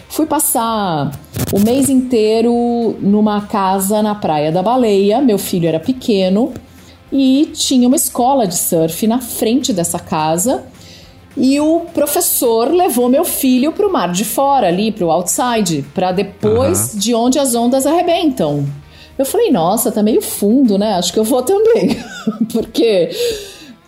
[0.09, 1.11] fui passar
[1.53, 5.21] o mês inteiro numa casa na Praia da Baleia.
[5.21, 6.53] Meu filho era pequeno
[7.13, 10.65] e tinha uma escola de surf na frente dessa casa.
[11.37, 15.85] E o professor levou meu filho para o mar de fora, ali, para o outside,
[15.95, 16.99] para depois uhum.
[16.99, 18.67] de onde as ondas arrebentam.
[19.17, 20.95] Eu falei, nossa, tá meio fundo, né?
[20.95, 21.97] Acho que eu vou também.
[22.53, 23.11] Porque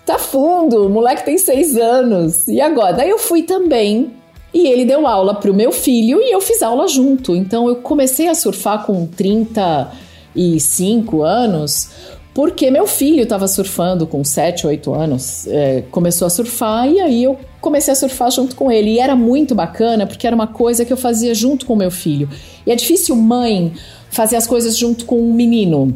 [0.05, 2.49] tá fundo, o moleque tem seis anos.
[2.49, 2.95] E agora?
[2.95, 4.13] Daí eu fui também.
[4.55, 7.35] E ele deu aula pro meu filho e eu fiz aula junto.
[7.35, 11.89] Então eu comecei a surfar com 35 anos
[12.35, 17.25] porque meu filho estava surfando com 7, 8 anos, é, começou a surfar e aí
[17.25, 18.93] eu comecei a surfar junto com ele.
[18.93, 22.29] E era muito bacana porque era uma coisa que eu fazia junto com meu filho.
[22.67, 23.73] E é difícil mãe
[24.11, 25.95] fazer as coisas junto com um menino.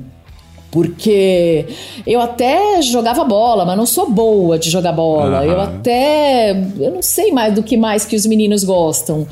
[0.76, 1.64] Porque
[2.06, 5.40] eu até jogava bola, mas não sou boa de jogar bola.
[5.40, 5.52] Uhum.
[5.52, 6.50] Eu até.
[6.78, 9.26] Eu não sei mais do que mais que os meninos gostam.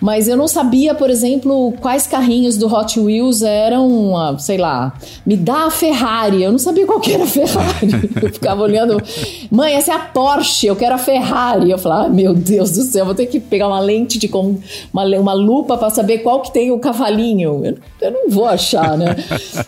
[0.00, 4.92] Mas eu não sabia, por exemplo, quais carrinhos do Hot Wheels eram, sei lá,
[5.24, 6.42] me dá a Ferrari.
[6.42, 8.10] Eu não sabia qual que era a Ferrari.
[8.22, 9.02] Eu ficava olhando,
[9.50, 11.70] mãe, essa é a Porsche, eu quero a Ferrari.
[11.70, 14.58] Eu falava, ah, meu Deus do céu, vou ter que pegar uma lente de com
[14.92, 17.64] uma, uma lupa para saber qual que tem o cavalinho.
[17.64, 19.16] Eu, eu não vou achar, né?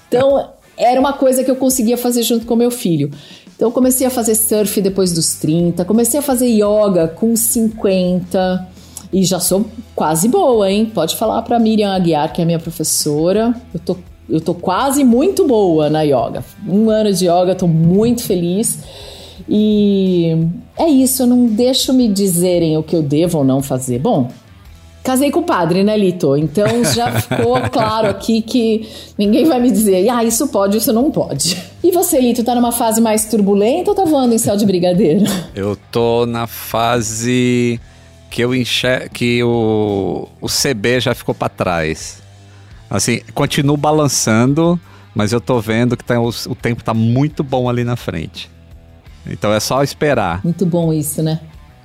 [0.08, 0.48] Então,
[0.78, 3.10] era uma coisa que eu conseguia fazer junto com meu filho.
[3.54, 8.68] Então, comecei a fazer surf depois dos 30, comecei a fazer yoga com 50.
[9.12, 10.90] E já sou quase boa, hein?
[10.94, 13.54] Pode falar para Miriam Aguiar, que é minha professora.
[13.72, 13.96] Eu tô,
[14.28, 16.44] eu tô quase muito boa na yoga.
[16.66, 18.78] Um ano de yoga, tô muito feliz.
[19.48, 20.36] E
[20.76, 23.98] é isso, eu não deixo me dizerem o que eu devo ou não fazer.
[23.98, 24.30] Bom,
[25.02, 26.36] casei com o padre, né, Lito?
[26.36, 31.10] Então já ficou claro aqui que ninguém vai me dizer, ah, isso pode, isso não
[31.10, 31.56] pode.
[31.82, 35.24] E você, Lito, tá numa fase mais turbulenta ou tá voando em céu de brigadeiro?
[35.54, 37.80] Eu tô na fase
[38.30, 42.22] que eu enxergo que o, o CB já ficou para trás.
[42.90, 44.78] Assim, continuo balançando,
[45.14, 48.50] mas eu tô vendo que tá, o, o tempo tá muito bom ali na frente.
[49.26, 50.42] Então é só esperar.
[50.42, 51.40] Muito bom isso, né?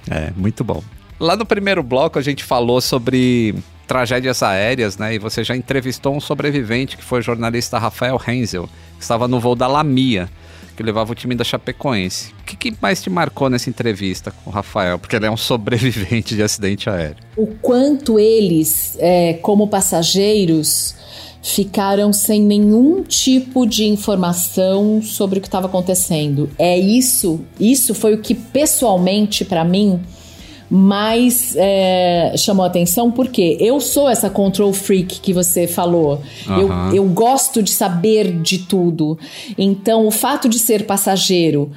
[0.10, 0.82] É, muito bom.
[1.20, 3.56] Lá no primeiro bloco a gente falou sobre
[3.88, 5.16] tragédias aéreas, né?
[5.16, 9.40] E você já entrevistou um sobrevivente que foi o jornalista Rafael Hensel, que estava no
[9.40, 10.30] voo da Lamia
[10.76, 12.32] que levava o time da Chapecoense.
[12.42, 14.98] O que, que, mais te marcou nessa entrevista com o Rafael?
[14.98, 17.18] Porque ele é um sobrevivente de acidente aéreo.
[17.38, 20.96] O quanto eles, é, como passageiros,
[21.42, 26.50] ficaram sem nenhum tipo de informação sobre o que estava acontecendo.
[26.58, 30.00] É isso, isso foi o que pessoalmente para mim
[30.76, 36.20] mais é, chamou atenção porque eu sou essa control freak que você falou.
[36.48, 36.90] Uhum.
[36.90, 39.18] Eu, eu gosto de saber de tudo.
[39.56, 41.72] Então, o fato de ser passageiro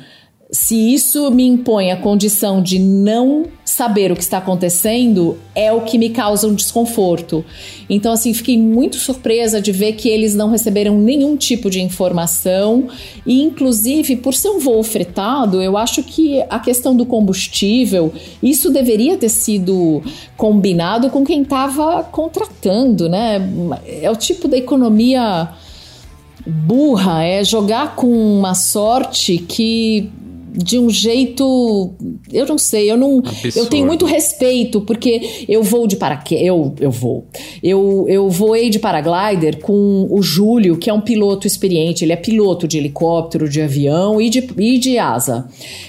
[0.51, 3.47] se isso me impõe a condição de não
[3.77, 7.45] saber o que está acontecendo, é o que me causa um desconforto.
[7.91, 12.89] Então, assim, fiquei muito surpresa de ver que eles não receberam nenhum tipo de informação.
[13.27, 18.71] E, inclusive, por ser um voo fretado, eu acho que a questão do combustível, isso
[18.71, 20.03] deveria ter sido
[20.39, 23.47] combinado com quem estava contratando, né?
[24.01, 25.51] É o tipo da economia
[26.47, 30.11] burra, é jogar com uma sorte que
[30.57, 31.95] de um jeito,
[32.33, 33.59] eu não sei, eu não, Absurdo.
[33.59, 37.27] eu tenho muito respeito porque eu vou de paraquedas, eu eu vou.
[37.63, 42.17] Eu eu voei de paraglider com o Júlio, que é um piloto experiente, ele é
[42.17, 45.47] piloto de helicóptero, de avião e de, e de asa.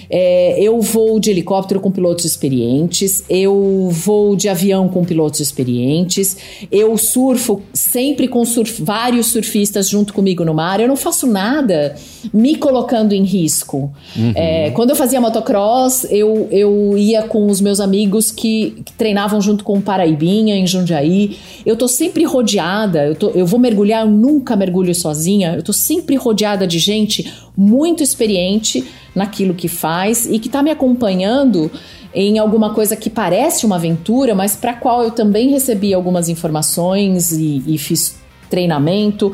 [0.09, 6.38] É, eu vou de helicóptero com pilotos experientes, eu vou de avião com pilotos experientes,
[6.72, 11.95] eu surfo sempre com surf, vários surfistas junto comigo no mar, eu não faço nada
[12.34, 13.91] me colocando em risco.
[14.15, 14.34] Uhum.
[14.36, 19.41] É, quando eu fazia motocross, eu, eu ia com os meus amigos que, que treinavam
[19.41, 21.38] junto com o Paraibinha, em Jundiaí.
[21.66, 25.74] Eu tô sempre rodeada, eu, tô, eu vou mergulhar, eu nunca mergulho sozinha, eu tô
[25.74, 28.86] sempre rodeada de gente muito experiente
[29.16, 31.72] naquilo que faz e que está me acompanhando
[32.14, 37.32] em alguma coisa que parece uma aventura, mas para qual eu também recebi algumas informações
[37.32, 38.16] e, e fiz
[38.49, 39.34] treinamento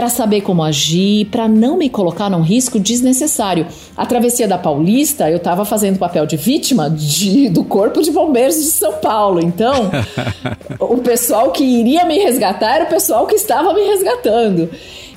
[0.00, 3.66] para saber como agir, para não me colocar num risco desnecessário.
[3.94, 8.54] A travessia da Paulista, eu estava fazendo papel de vítima de, do Corpo de Bombeiros
[8.54, 9.42] de São Paulo.
[9.42, 9.90] Então,
[10.80, 14.70] o pessoal que iria me resgatar era o pessoal que estava me resgatando.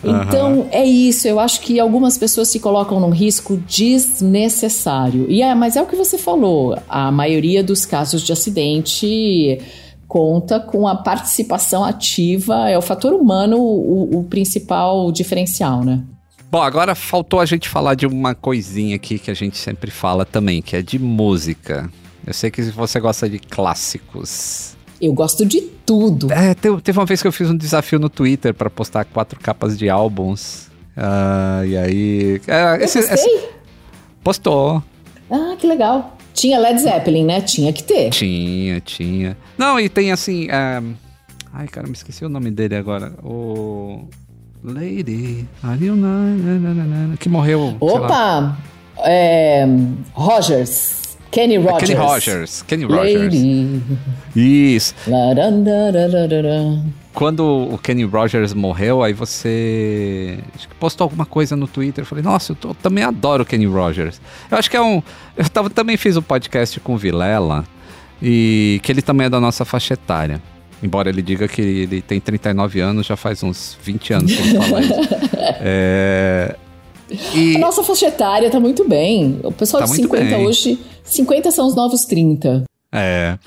[0.03, 0.67] Então, uhum.
[0.69, 1.29] é isso.
[1.29, 5.27] Eu acho que algumas pessoas se colocam num risco desnecessário.
[5.29, 6.77] E é, mas é o que você falou.
[6.89, 9.61] A maioria dos casos de acidente
[10.13, 16.03] conta com a participação ativa, é o fator humano o, o principal diferencial, né?
[16.51, 20.23] Bom, agora faltou a gente falar de uma coisinha aqui que a gente sempre fala
[20.23, 21.89] também, que é de música.
[22.27, 24.77] Eu sei que você gosta de clássicos.
[25.01, 26.31] Eu gosto de tudo.
[26.31, 29.75] É, teve uma vez que eu fiz um desafio no Twitter para postar quatro capas
[29.75, 30.67] de álbuns.
[30.95, 32.41] Uh, e aí.
[32.47, 33.49] É, esse, esse,
[34.23, 34.83] postou.
[35.31, 36.15] Ah, que legal.
[36.33, 37.41] Tinha Led Zeppelin, né?
[37.41, 38.09] Tinha que ter.
[38.09, 39.37] Tinha, tinha.
[39.57, 40.47] Não, e tem assim.
[40.47, 40.95] Um...
[41.53, 43.13] Ai, cara, me esqueci o nome dele agora.
[43.23, 44.07] O.
[44.63, 45.45] Lady.
[47.19, 47.75] Que morreu.
[47.79, 48.57] Opa!
[48.99, 49.65] É...
[50.13, 51.17] Rogers.
[51.29, 51.81] Kenny Rogers.
[51.81, 52.61] É Kenny Rogers.
[52.63, 53.23] Kenny Rogers.
[53.23, 53.81] Lady.
[54.35, 54.95] Isso.
[57.13, 60.39] Quando o Kenny Rogers morreu, aí você
[60.79, 62.01] postou alguma coisa no Twitter.
[62.01, 64.19] Eu falei, nossa, eu, tô, eu também adoro o Kenny Rogers.
[64.49, 65.01] Eu acho que é um.
[65.37, 67.65] Eu tava, também fiz um podcast com o Vilela,
[68.21, 70.41] e que ele também é da nossa faixa etária.
[70.81, 74.57] Embora ele diga que ele tem 39 anos, já faz uns 20 anos que isso.
[75.61, 76.55] é,
[77.33, 77.55] e...
[77.55, 79.39] A nossa faixa etária tá muito bem.
[79.43, 80.45] O pessoal tá de 50 bem.
[80.45, 82.63] hoje, 50 são os novos 30.
[82.91, 83.37] É.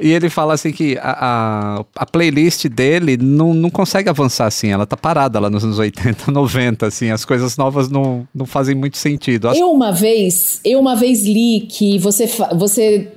[0.00, 4.68] E ele fala assim que a, a, a, playlist dele não, não consegue avançar assim,
[4.68, 8.74] ela tá parada lá nos anos 80, 90, assim, as coisas novas não, não fazem
[8.74, 9.48] muito sentido.
[9.54, 13.12] Eu uma vez, eu uma vez li que você, você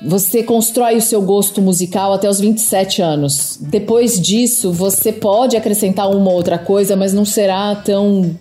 [0.00, 3.58] você constrói o seu gosto musical até os 27 anos.
[3.60, 8.36] Depois disso, você pode acrescentar uma outra coisa, mas não será tão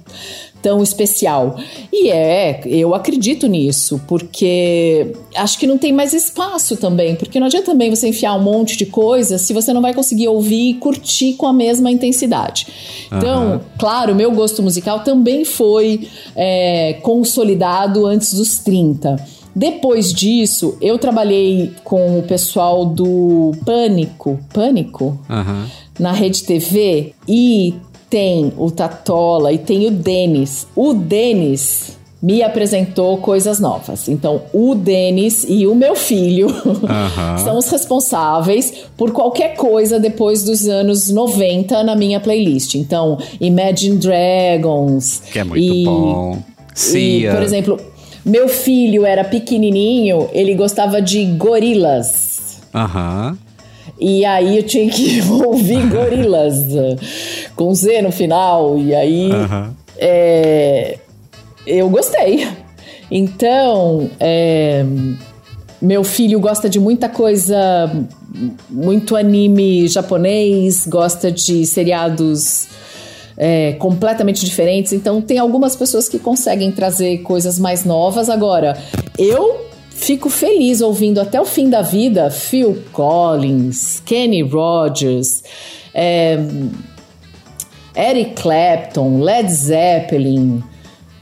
[0.62, 1.58] tão especial.
[1.92, 7.48] E é, eu acredito nisso, porque acho que não tem mais espaço também, porque não
[7.48, 10.74] adianta também você enfiar um monte de coisa se você não vai conseguir ouvir e
[10.76, 12.68] curtir com a mesma intensidade.
[13.12, 13.60] Então, uhum.
[13.78, 19.38] claro, meu gosto musical também foi é, consolidado antes dos 30.
[19.58, 25.66] Depois disso, eu trabalhei com o pessoal do Pânico, Pânico, uhum.
[26.00, 27.74] na Rede TV e
[28.10, 30.68] tem o Tatola e tem o Denis.
[30.76, 34.10] O Denis me apresentou coisas novas.
[34.10, 36.48] Então, o Denis e o meu filho
[37.44, 42.76] são os responsáveis por qualquer coisa depois dos anos 90 na minha playlist.
[42.76, 45.22] Então, Imagine Dragons.
[45.32, 46.40] Que é muito e, bom.
[46.74, 47.24] Sim.
[47.32, 47.80] Por exemplo,
[48.26, 52.60] meu filho era pequenininho, ele gostava de gorilas.
[52.74, 53.38] Aham.
[54.00, 56.56] E aí eu tinha que ouvir gorilas
[57.56, 58.78] com Z no final.
[58.78, 59.30] E aí
[59.98, 60.98] é,
[61.66, 62.48] eu gostei.
[63.10, 64.86] Então, é,
[65.82, 67.58] meu filho gosta de muita coisa,
[68.70, 72.68] muito anime japonês, gosta de seriados
[73.38, 74.92] é, completamente diferentes.
[74.92, 78.30] Então, tem algumas pessoas que conseguem trazer coisas mais novas.
[78.30, 78.78] Agora,
[79.18, 79.67] eu
[79.98, 85.44] Fico feliz ouvindo até o fim da vida Phil Collins, Kenny Rogers,
[85.94, 86.38] é,
[87.96, 90.64] Eric Clapton, Led Zeppelin.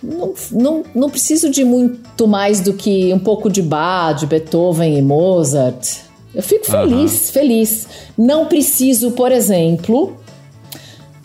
[0.03, 4.97] Não, não, não preciso de muito mais do que um pouco de Bach, de Beethoven
[4.97, 6.01] e Mozart.
[6.34, 7.34] Eu fico feliz, uhum.
[7.34, 7.88] feliz.
[8.17, 10.17] Não preciso, por exemplo,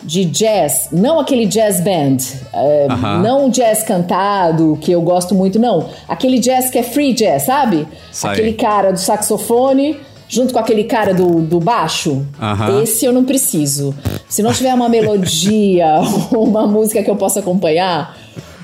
[0.03, 2.17] de jazz, não aquele jazz band,
[2.53, 3.21] é, uh -huh.
[3.21, 5.89] não jazz cantado, que eu gosto muito, não.
[6.07, 7.87] Aquele jazz que é free jazz, sabe?
[8.11, 8.33] Sai.
[8.33, 12.11] Aquele cara do saxofone junto com aquele cara do, do baixo.
[12.11, 12.83] Uh -huh.
[12.83, 13.93] Esse eu não preciso.
[14.29, 15.87] Se não tiver uma melodia
[16.31, 18.17] ou uma música que eu possa acompanhar,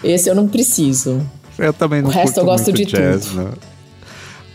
[0.04, 1.22] esse eu não preciso.
[1.60, 3.44] Eu também não O resto eu gosto de jazz, tudo.
[3.44, 3.52] Né?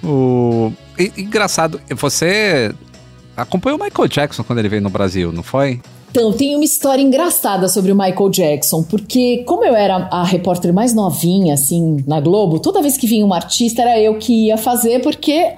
[0.03, 0.73] O...
[0.99, 2.75] E, engraçado, você
[3.37, 5.81] acompanhou o Michael Jackson quando ele veio no Brasil, não foi?
[6.13, 10.71] Então, tem uma história engraçada sobre o Michael Jackson, porque como eu era a repórter
[10.71, 14.59] mais novinha, assim, na Globo, toda vez que vinha um artista era eu que ia
[14.59, 15.55] fazer, porque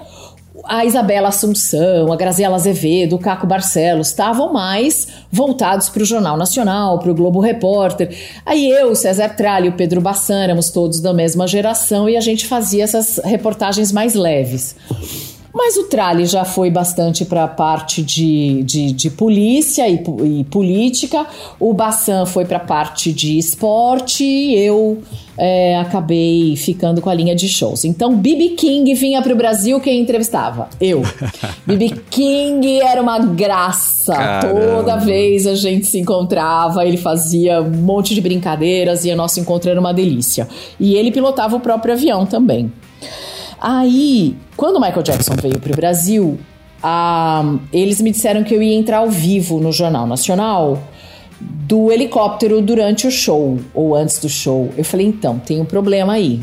[0.63, 6.37] a Isabela Assunção, a Graziela Azevedo, o Caco Barcelos estavam mais voltados para o Jornal
[6.37, 8.17] Nacional, para o Globo Repórter.
[8.45, 12.45] Aí eu, César Tralli o Pedro Bassan éramos todos da mesma geração e a gente
[12.45, 14.73] fazia essas reportagens mais leves.
[15.55, 20.43] Mas o Trali já foi bastante para a parte de, de, de polícia e, e,
[20.43, 21.25] política,
[21.57, 25.01] o Bassan foi para a parte de esporte e eu
[25.37, 27.85] é, acabei ficando com a linha de shows.
[27.85, 30.67] Então, Bibi King vinha para o Brasil, quem entrevistava?
[30.79, 31.03] Eu.
[31.65, 34.13] Bibi King era uma graça.
[34.13, 34.75] Caramba.
[34.75, 39.39] Toda vez a gente se encontrava, ele fazia um monte de brincadeiras e o nosso
[39.39, 40.49] encontro era uma delícia.
[40.77, 42.69] E ele pilotava o próprio avião também.
[43.59, 46.37] Aí, quando o Michael Jackson veio para o Brasil,
[46.83, 50.79] ah, eles me disseram que eu ia entrar ao vivo no Jornal Nacional
[51.39, 54.69] do helicóptero durante o show ou antes do show.
[54.77, 56.39] Eu falei, então, tem um problema aí.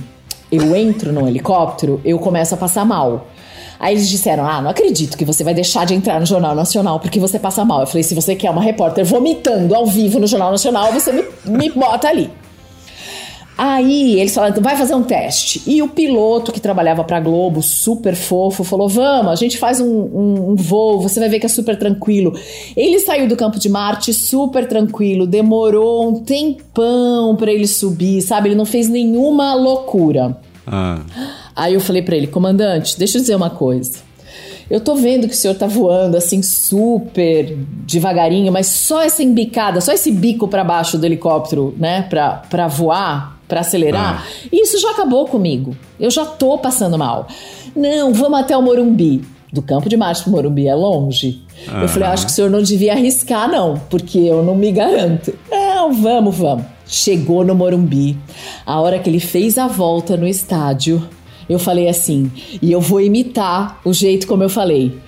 [0.50, 3.26] Eu entro no helicóptero, eu começo a passar mal.
[3.82, 7.00] Aí eles disseram: Ah, não acredito que você vai deixar de entrar no Jornal Nacional
[7.00, 7.80] porque você passa mal.
[7.80, 11.24] Eu falei: Se você quer uma repórter vomitando ao vivo no Jornal Nacional, você me,
[11.44, 12.30] me bota ali.
[13.56, 15.62] Aí eles falaram, vai fazer um teste.
[15.66, 19.86] E o piloto que trabalhava pra Globo, super fofo, falou: Vamos, a gente faz um,
[19.86, 22.34] um, um, voo, você vai ver que é super tranquilo.
[22.76, 28.48] Ele saiu do campo de Marte super tranquilo, demorou um tempão para ele subir, sabe?
[28.48, 30.36] Ele não fez nenhuma loucura.
[30.66, 31.00] Ah.
[31.54, 34.12] Aí eu falei para ele, comandante, deixa eu dizer uma coisa.
[34.70, 37.54] Eu tô vendo que o senhor tá voando assim super
[37.86, 42.68] devagarinho, mas só essa embicada, só esse bico para baixo do helicóptero, né, pra, pra
[42.68, 44.24] voar, para acelerar.
[44.24, 44.46] Ah.
[44.50, 45.76] Isso já acabou comigo.
[46.00, 47.28] Eu já tô passando mal.
[47.76, 49.20] Não, vamos até o Morumbi.
[49.52, 51.42] Do Campo de Marte pro Morumbi é longe.
[51.82, 55.34] Eu falei, acho que o senhor não devia arriscar, não, porque eu não me garanto.
[55.50, 56.64] Não, vamos, vamos.
[56.86, 58.16] Chegou no Morumbi.
[58.64, 61.06] A hora que ele fez a volta no estádio,
[61.46, 62.32] eu falei assim,
[62.62, 64.98] e eu vou imitar o jeito como eu falei.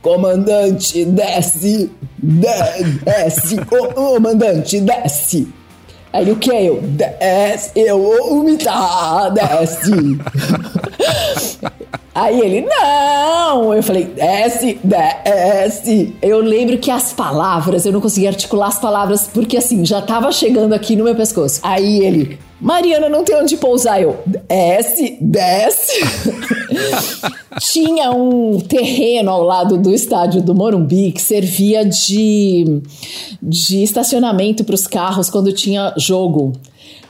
[0.00, 3.58] Comandante, desce, desce,
[3.94, 5.46] comandante, desce.
[6.12, 6.50] Aí o que?
[6.50, 10.18] Eu, desce, eu vou vomitar, desce.
[12.14, 13.72] Aí ele, não!
[13.72, 16.14] Eu falei, desce, desce.
[16.20, 20.30] Eu lembro que as palavras, eu não conseguia articular as palavras, porque assim, já tava
[20.30, 21.60] chegando aqui no meu pescoço.
[21.62, 24.02] Aí ele, Mariana, não tem onde pousar.
[24.02, 26.02] Eu, desce, desce.
[27.60, 32.82] Tinha um terreno ao lado do estádio do Morumbi que servia de,
[33.42, 36.52] de estacionamento para os carros quando tinha jogo.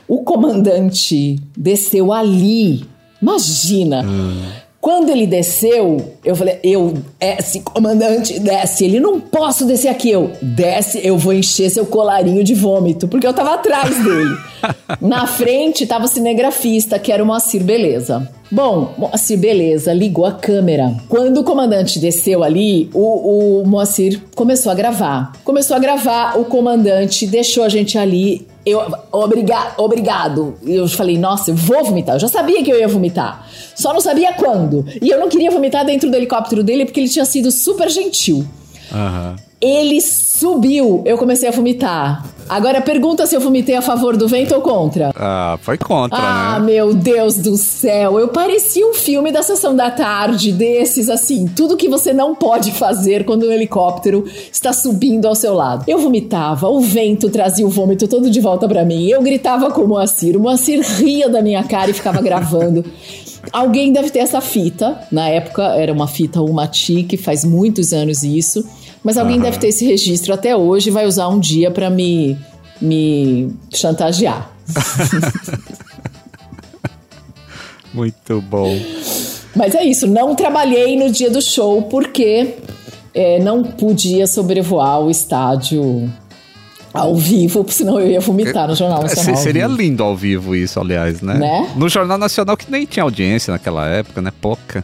[0.07, 2.83] O comandante desceu ali.
[3.21, 4.03] Imagina.
[4.03, 4.62] Hum.
[4.83, 8.83] Quando ele desceu, eu falei, eu, desce, comandante, desce.
[8.83, 10.09] Ele, não posso descer aqui.
[10.09, 14.35] Eu, desce, eu vou encher seu colarinho de vômito, porque eu tava atrás dele.
[14.99, 18.29] Na frente tava o cinegrafista, que era o Moacir Beleza.
[18.51, 20.93] Bom, Moacir Beleza ligou a câmera.
[21.07, 25.31] Quando o comandante desceu ali, o, o Moacir começou a gravar.
[25.45, 30.55] Começou a gravar, o comandante deixou a gente ali eu, obriga, obrigado.
[30.65, 32.15] Eu falei, nossa, eu vou vomitar.
[32.15, 33.47] Eu já sabia que eu ia vomitar.
[33.75, 34.85] Só não sabia quando.
[35.01, 38.45] E eu não queria vomitar dentro do helicóptero dele porque ele tinha sido super gentil.
[38.91, 39.35] Uhum.
[39.63, 42.25] Ele subiu, eu comecei a vomitar.
[42.49, 45.13] Agora pergunta se eu vomitei a favor do vento ou contra.
[45.15, 46.65] Ah, foi contra, ah, né?
[46.65, 48.19] meu Deus do céu.
[48.19, 52.73] Eu parecia um filme da sessão da tarde, desses assim, tudo que você não pode
[52.73, 55.85] fazer quando um helicóptero está subindo ao seu lado.
[55.87, 59.07] Eu vomitava, o vento trazia o vômito todo de volta para mim.
[59.07, 62.83] Eu gritava com o Moacir, o Moacir ria da minha cara e ficava gravando.
[63.51, 64.99] Alguém deve ter essa fita.
[65.09, 68.65] Na época era uma fita Umati, que faz muitos anos isso.
[69.03, 69.43] Mas alguém uhum.
[69.43, 72.37] deve ter esse registro até hoje e vai usar um dia para me,
[72.81, 74.49] me chantagear.
[77.93, 78.75] Muito bom.
[79.55, 82.55] Mas é isso, não trabalhei no dia do show porque
[83.13, 86.11] é, não podia sobrevoar o estádio
[86.93, 89.35] ao vivo, senão eu ia vomitar no Jornal Nacional.
[89.35, 91.35] Seria lindo ao vivo isso, aliás, né?
[91.35, 91.71] né?
[91.75, 94.31] No Jornal Nacional que nem tinha audiência naquela época, né?
[94.39, 94.83] Pouca.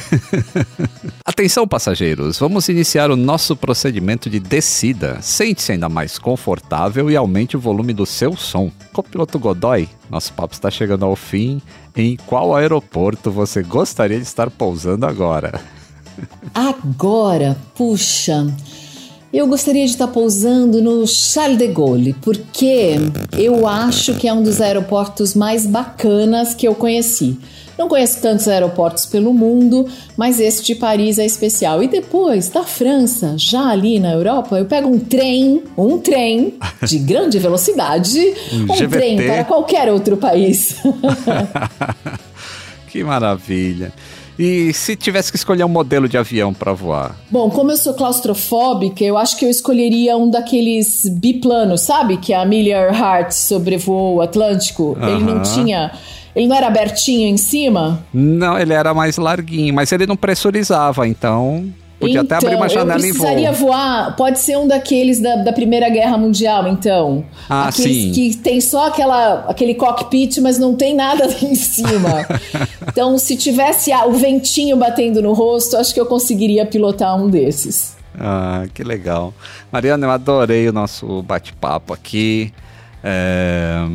[1.24, 5.18] Atenção, passageiros, vamos iniciar o nosso procedimento de descida.
[5.20, 8.70] Sente-se ainda mais confortável e aumente o volume do seu som.
[8.92, 11.60] Copiloto Godoy, nosso papo está chegando ao fim.
[11.96, 15.60] Em qual aeroporto você gostaria de estar pousando agora?
[16.54, 18.46] Agora, puxa.
[19.32, 22.96] Eu gostaria de estar pousando no Charles de Gaulle, porque
[23.32, 27.38] eu acho que é um dos aeroportos mais bacanas que eu conheci.
[27.82, 31.82] Não conheço tantos aeroportos pelo mundo, mas esse de Paris é especial.
[31.82, 36.54] E depois, da França, já ali na Europa, eu pego um trem, um trem
[36.86, 38.20] de grande velocidade,
[38.52, 40.76] um, um trem para qualquer outro país.
[42.86, 43.92] que maravilha.
[44.38, 47.16] E se tivesse que escolher um modelo de avião para voar?
[47.28, 52.16] Bom, como eu sou claustrofóbica, eu acho que eu escolheria um daqueles biplanos, sabe?
[52.16, 54.96] Que a Amelia Earhart sobrevoou o Atlântico.
[55.02, 55.90] Ele não tinha
[56.34, 58.04] Ele não era abertinho em cima?
[58.12, 61.72] Não, ele era mais larguinho, mas ele não pressurizava, então
[62.02, 63.68] Podia então, até abrir uma janela eu precisaria em voo.
[63.68, 64.16] voar.
[64.16, 67.24] Pode ser um daqueles da, da Primeira Guerra Mundial, então.
[67.48, 68.12] Ah, Aqueles sim.
[68.12, 72.26] que tem só aquela, aquele cockpit, mas não tem nada em cima.
[72.88, 77.96] então, se tivesse o ventinho batendo no rosto, acho que eu conseguiria pilotar um desses.
[78.18, 79.32] Ah, que legal.
[79.70, 82.52] Mariana, eu adorei o nosso bate-papo aqui.
[83.04, 83.86] É...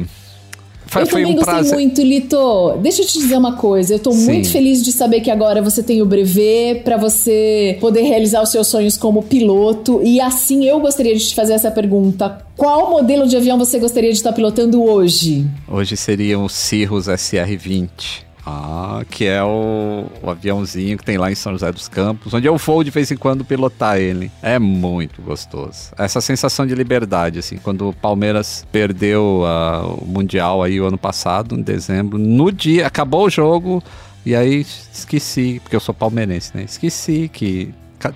[0.88, 1.74] Foi, eu foi também um gostei prazer.
[1.74, 2.78] muito, Lito.
[2.82, 3.94] Deixa eu te dizer uma coisa.
[3.96, 4.26] Eu tô Sim.
[4.26, 8.50] muito feliz de saber que agora você tem o brevet para você poder realizar os
[8.50, 10.02] seus sonhos como piloto.
[10.04, 12.46] E assim eu gostaria de te fazer essa pergunta.
[12.56, 15.46] Qual modelo de avião você gostaria de estar pilotando hoje?
[15.68, 18.27] Hoje seria o Cirrus SR-20.
[18.50, 22.48] Ah, que é o, o, aviãozinho que tem lá em São José dos Campos, onde
[22.48, 24.32] eu vou de vez em quando pilotar ele.
[24.42, 25.92] É muito gostoso.
[25.98, 30.98] Essa sensação de liberdade, assim, quando o Palmeiras perdeu uh, o Mundial aí o ano
[30.98, 33.84] passado, em dezembro, no dia, acabou o jogo,
[34.26, 36.64] e aí esqueci, porque eu sou palmeirense, né?
[36.64, 37.74] Esqueci que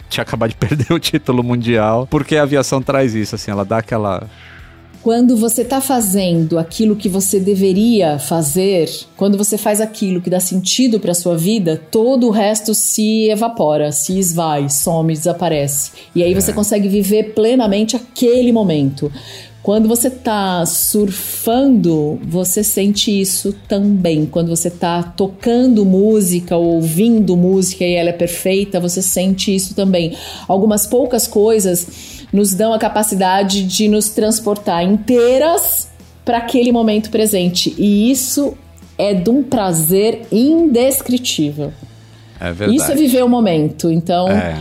[0.07, 3.79] tinha acabado de perder o título mundial, porque a aviação traz isso, assim, ela dá
[3.79, 4.29] aquela
[5.01, 10.39] quando você está fazendo aquilo que você deveria fazer, quando você faz aquilo que dá
[10.39, 15.91] sentido para sua vida, todo o resto se evapora, se esvai, some, desaparece.
[16.15, 16.35] E aí é.
[16.35, 19.11] você consegue viver plenamente aquele momento.
[19.63, 24.25] Quando você está surfando, você sente isso também.
[24.25, 29.75] Quando você está tocando música ou ouvindo música e ela é perfeita, você sente isso
[29.75, 30.17] também.
[30.47, 35.89] Algumas poucas coisas nos dão a capacidade de nos transportar inteiras
[36.25, 37.75] para aquele momento presente.
[37.77, 38.57] E isso
[38.97, 41.71] é de um prazer indescritível.
[42.39, 42.77] É verdade.
[42.77, 43.91] Isso é viver o momento.
[43.91, 44.55] Então, é.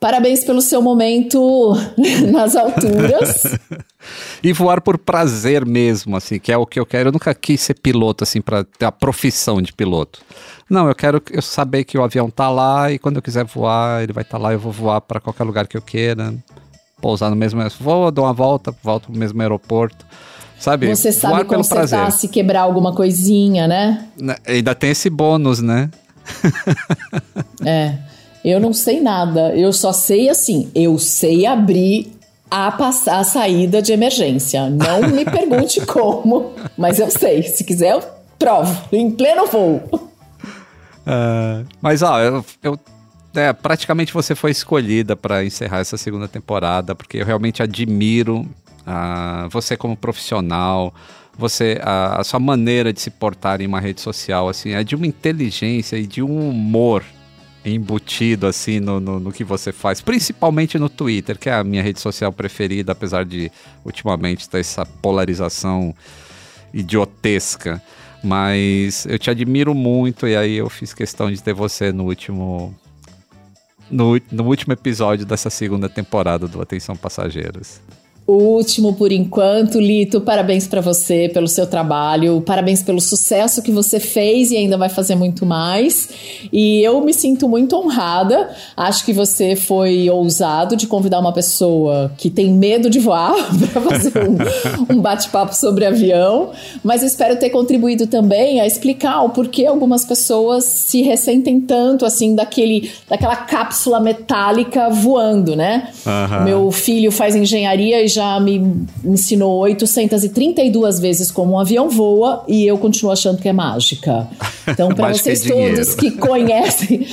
[0.00, 1.74] Parabéns pelo seu momento
[2.30, 3.58] nas alturas.
[4.42, 7.08] e voar por prazer mesmo, assim, que é o que eu quero.
[7.08, 10.20] Eu nunca quis ser piloto, assim, para ter a profissão de piloto.
[10.68, 14.02] Não, eu quero eu saber que o avião tá lá e quando eu quiser voar,
[14.02, 16.34] ele vai estar tá lá, eu vou voar para qualquer lugar que eu queira
[17.00, 17.60] pousar no mesmo.
[17.80, 20.04] Vou dar uma volta, volto pro mesmo aeroporto.
[20.58, 20.88] Sabe?
[20.88, 24.08] Você sabe consertar se quebrar alguma coisinha, né?
[24.20, 24.34] né?
[24.44, 25.88] Ainda tem esse bônus, né?
[27.64, 27.98] é.
[28.44, 29.54] Eu não sei nada.
[29.54, 30.70] Eu só sei assim.
[30.74, 32.12] Eu sei abrir
[32.50, 34.68] a, a saída de emergência.
[34.70, 37.42] Não me pergunte como, mas eu sei.
[37.42, 38.02] Se quiser, eu
[38.38, 38.84] provo.
[38.92, 39.82] Em pleno voo.
[39.92, 42.78] Uh, mas, ó, eu, eu
[43.34, 49.48] é, praticamente você foi escolhida para encerrar essa segunda temporada, porque eu realmente admiro uh,
[49.50, 50.92] você como profissional,
[51.36, 54.96] você a, a, sua maneira de se portar em uma rede social, assim, é de
[54.96, 57.04] uma inteligência e de um humor
[57.74, 61.82] embutido assim no, no, no, que você faz, principalmente no Twitter, que é a minha
[61.82, 63.50] rede social preferida, apesar de
[63.84, 65.94] ultimamente ter essa polarização
[66.72, 67.82] idiotesca.
[68.22, 72.74] Mas eu te admiro muito e aí eu fiz questão de ter você no último
[73.90, 77.80] no, no último episódio dessa segunda temporada do Atenção Passageiros.
[78.28, 83.72] O último por enquanto, Lito, parabéns para você pelo seu trabalho, parabéns pelo sucesso que
[83.72, 86.10] você fez e ainda vai fazer muito mais.
[86.52, 88.50] E eu me sinto muito honrada.
[88.76, 93.32] Acho que você foi ousado de convidar uma pessoa que tem medo de voar
[93.72, 96.50] para fazer um, um bate-papo sobre avião,
[96.84, 102.34] mas espero ter contribuído também a explicar o porquê algumas pessoas se ressentem tanto assim
[102.34, 105.88] daquele daquela cápsula metálica voando, né?
[106.04, 106.44] Uhum.
[106.44, 112.66] Meu filho faz engenharia e já me ensinou 832 vezes como um avião voa e
[112.66, 114.28] eu continuo achando que é mágica.
[114.66, 117.06] Então, para vocês é todos que conhecem.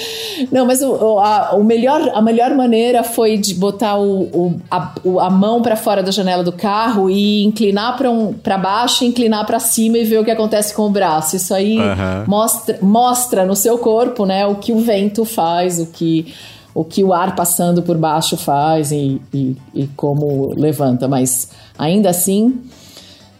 [0.52, 4.94] Não, mas o, a, o melhor, a melhor maneira foi de botar o, o a,
[5.22, 9.60] a, mão para fora da janela do carro e inclinar para um, baixo, inclinar para
[9.60, 11.36] cima e ver o que acontece com o braço.
[11.36, 12.26] Isso aí uhum.
[12.28, 16.34] mostra, mostra no seu corpo né, o que o vento faz, o que
[16.76, 21.08] o que o ar passando por baixo faz e, e, e como levanta.
[21.08, 21.50] Mas
[21.80, 22.62] ainda assim,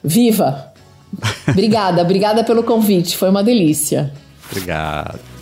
[0.02, 0.72] viva!
[1.46, 4.14] Obrigada, obrigada pelo convite, foi uma delícia.
[4.50, 5.35] Obrigado.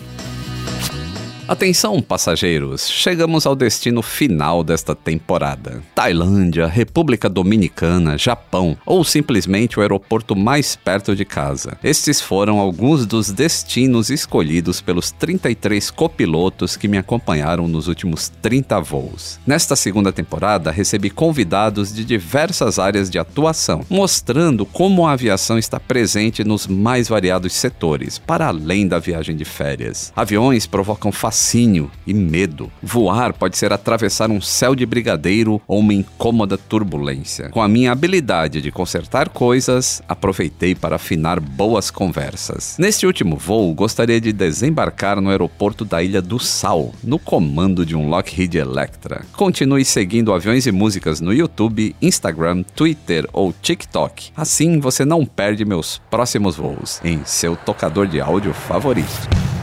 [1.53, 2.89] Atenção, passageiros!
[2.89, 5.83] Chegamos ao destino final desta temporada.
[5.93, 11.77] Tailândia, República Dominicana, Japão ou simplesmente o aeroporto mais perto de casa.
[11.83, 18.81] Estes foram alguns dos destinos escolhidos pelos 33 copilotos que me acompanharam nos últimos 30
[18.81, 19.39] voos.
[19.45, 25.79] Nesta segunda temporada, recebi convidados de diversas áreas de atuação, mostrando como a aviação está
[25.79, 30.11] presente nos mais variados setores, para além da viagem de férias.
[30.15, 32.71] Aviões provocam facilidade fascínio e medo.
[32.81, 37.49] Voar pode ser atravessar um céu de brigadeiro ou uma incômoda turbulência.
[37.49, 42.77] Com a minha habilidade de consertar coisas, aproveitei para afinar boas conversas.
[42.79, 47.95] Neste último voo, gostaria de desembarcar no aeroporto da Ilha do Sal, no comando de
[47.95, 49.25] um Lockheed Electra.
[49.33, 54.31] Continue seguindo Aviões e Músicas no YouTube, Instagram, Twitter ou TikTok.
[54.35, 59.62] Assim você não perde meus próximos voos em seu tocador de áudio favorito.